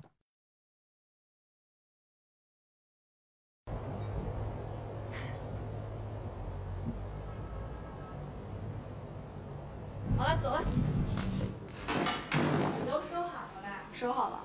[10.16, 10.64] 好了，走了。
[12.80, 13.89] 你都收好了吧？
[13.91, 14.45] 收好了。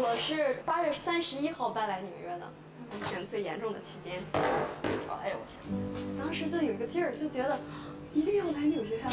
[0.00, 2.46] 我是八月三十一号搬来纽约的，
[2.94, 4.22] 疫情最严重的期间。
[4.32, 5.74] 哎呦我天！
[6.16, 7.58] 当时就有一个劲儿，就觉得
[8.14, 9.10] 一定要来纽约啊。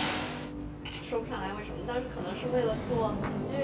[1.09, 3.57] 说不上来为什么，当时可能是为了做喜剧，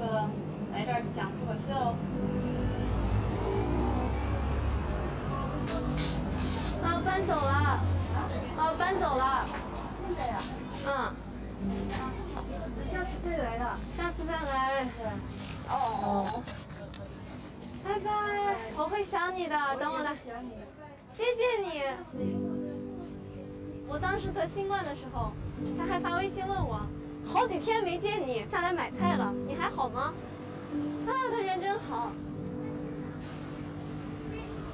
[0.00, 0.30] 为了
[0.72, 1.68] 来这儿讲脱口秀。
[6.82, 7.52] 啊，搬走了，
[8.56, 9.44] 啊，搬走了。
[10.00, 10.40] 现在呀？
[10.86, 11.12] 嗯。
[12.90, 14.86] 下次再来的，下次再来。
[14.96, 15.04] 对。
[15.70, 16.42] 哦。
[17.84, 18.10] 拜拜，
[18.76, 20.14] 我会想你的，等我来。
[21.10, 21.82] 谢谢你。
[23.86, 25.32] 我当时得新冠的时候，
[25.78, 26.80] 他还发微信问我，
[27.26, 30.12] 好几天没见你，下来买菜了，你还好吗？
[31.06, 32.12] 啊，他人真好。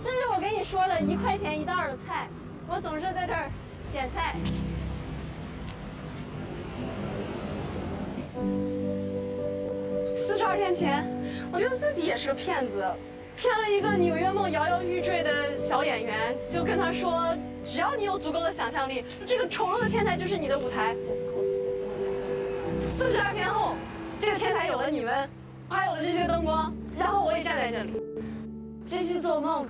[0.03, 2.29] 这是我跟你说的一块钱一袋的菜，
[2.67, 3.49] 我总是在这儿
[3.93, 4.35] 捡菜。
[10.27, 11.05] 四十二天前，
[11.53, 12.83] 我觉得自己也是个骗子。
[13.37, 20.97] 骗了一个纽约梦摇摇欲坠的小演员，就跟他说：“只要你有足够的想象力，这个丑陋的天台就是你的舞台。”
[22.81, 23.75] 四十二天后，
[24.19, 25.29] 这个天台有了你们，
[25.69, 27.93] 还有了这些灯光，然后我也站在这里，
[28.87, 29.69] 继续做梦。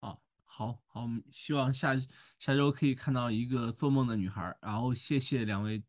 [0.00, 1.94] 啊，好好，希望下
[2.40, 4.56] 下周可以看到一个做梦的女孩。
[4.60, 5.80] 然后谢谢两位。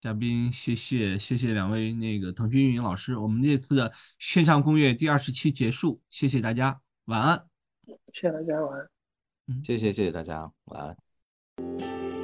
[0.00, 7.44] 嘉宾，谢谢谢谢两位那个腾讯运营老师，我们这次的线上攻略第二十期结束，谢谢大家，晚安，
[8.12, 8.88] 谢谢大家，晚安。
[9.64, 10.96] 谢谢谢谢大家，晚
[11.56, 12.17] 安。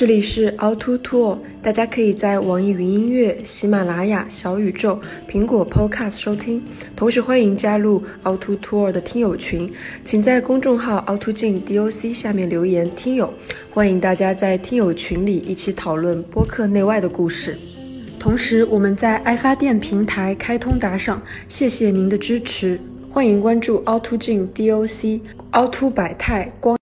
[0.00, 4.98] 这里是凹凸兔大家可以在网易云音乐、喜马拉雅、小宇宙、
[5.28, 6.62] 苹果 Podcast 收听，
[6.96, 9.70] 同时欢迎加入凹凸 Tour 的听友群，
[10.02, 13.30] 请在公众号凹凸镜 DOC 下面留言“听友”，
[13.70, 17.54] 欢迎大家在听友群里一起讨论播客内外的故事。
[18.18, 22.80] 同时，我们在爱发电平台开通打赏，谢谢您的支持，
[23.10, 25.20] 欢迎关注凹凸镜 DOC、
[25.50, 26.78] 凹凸百态光。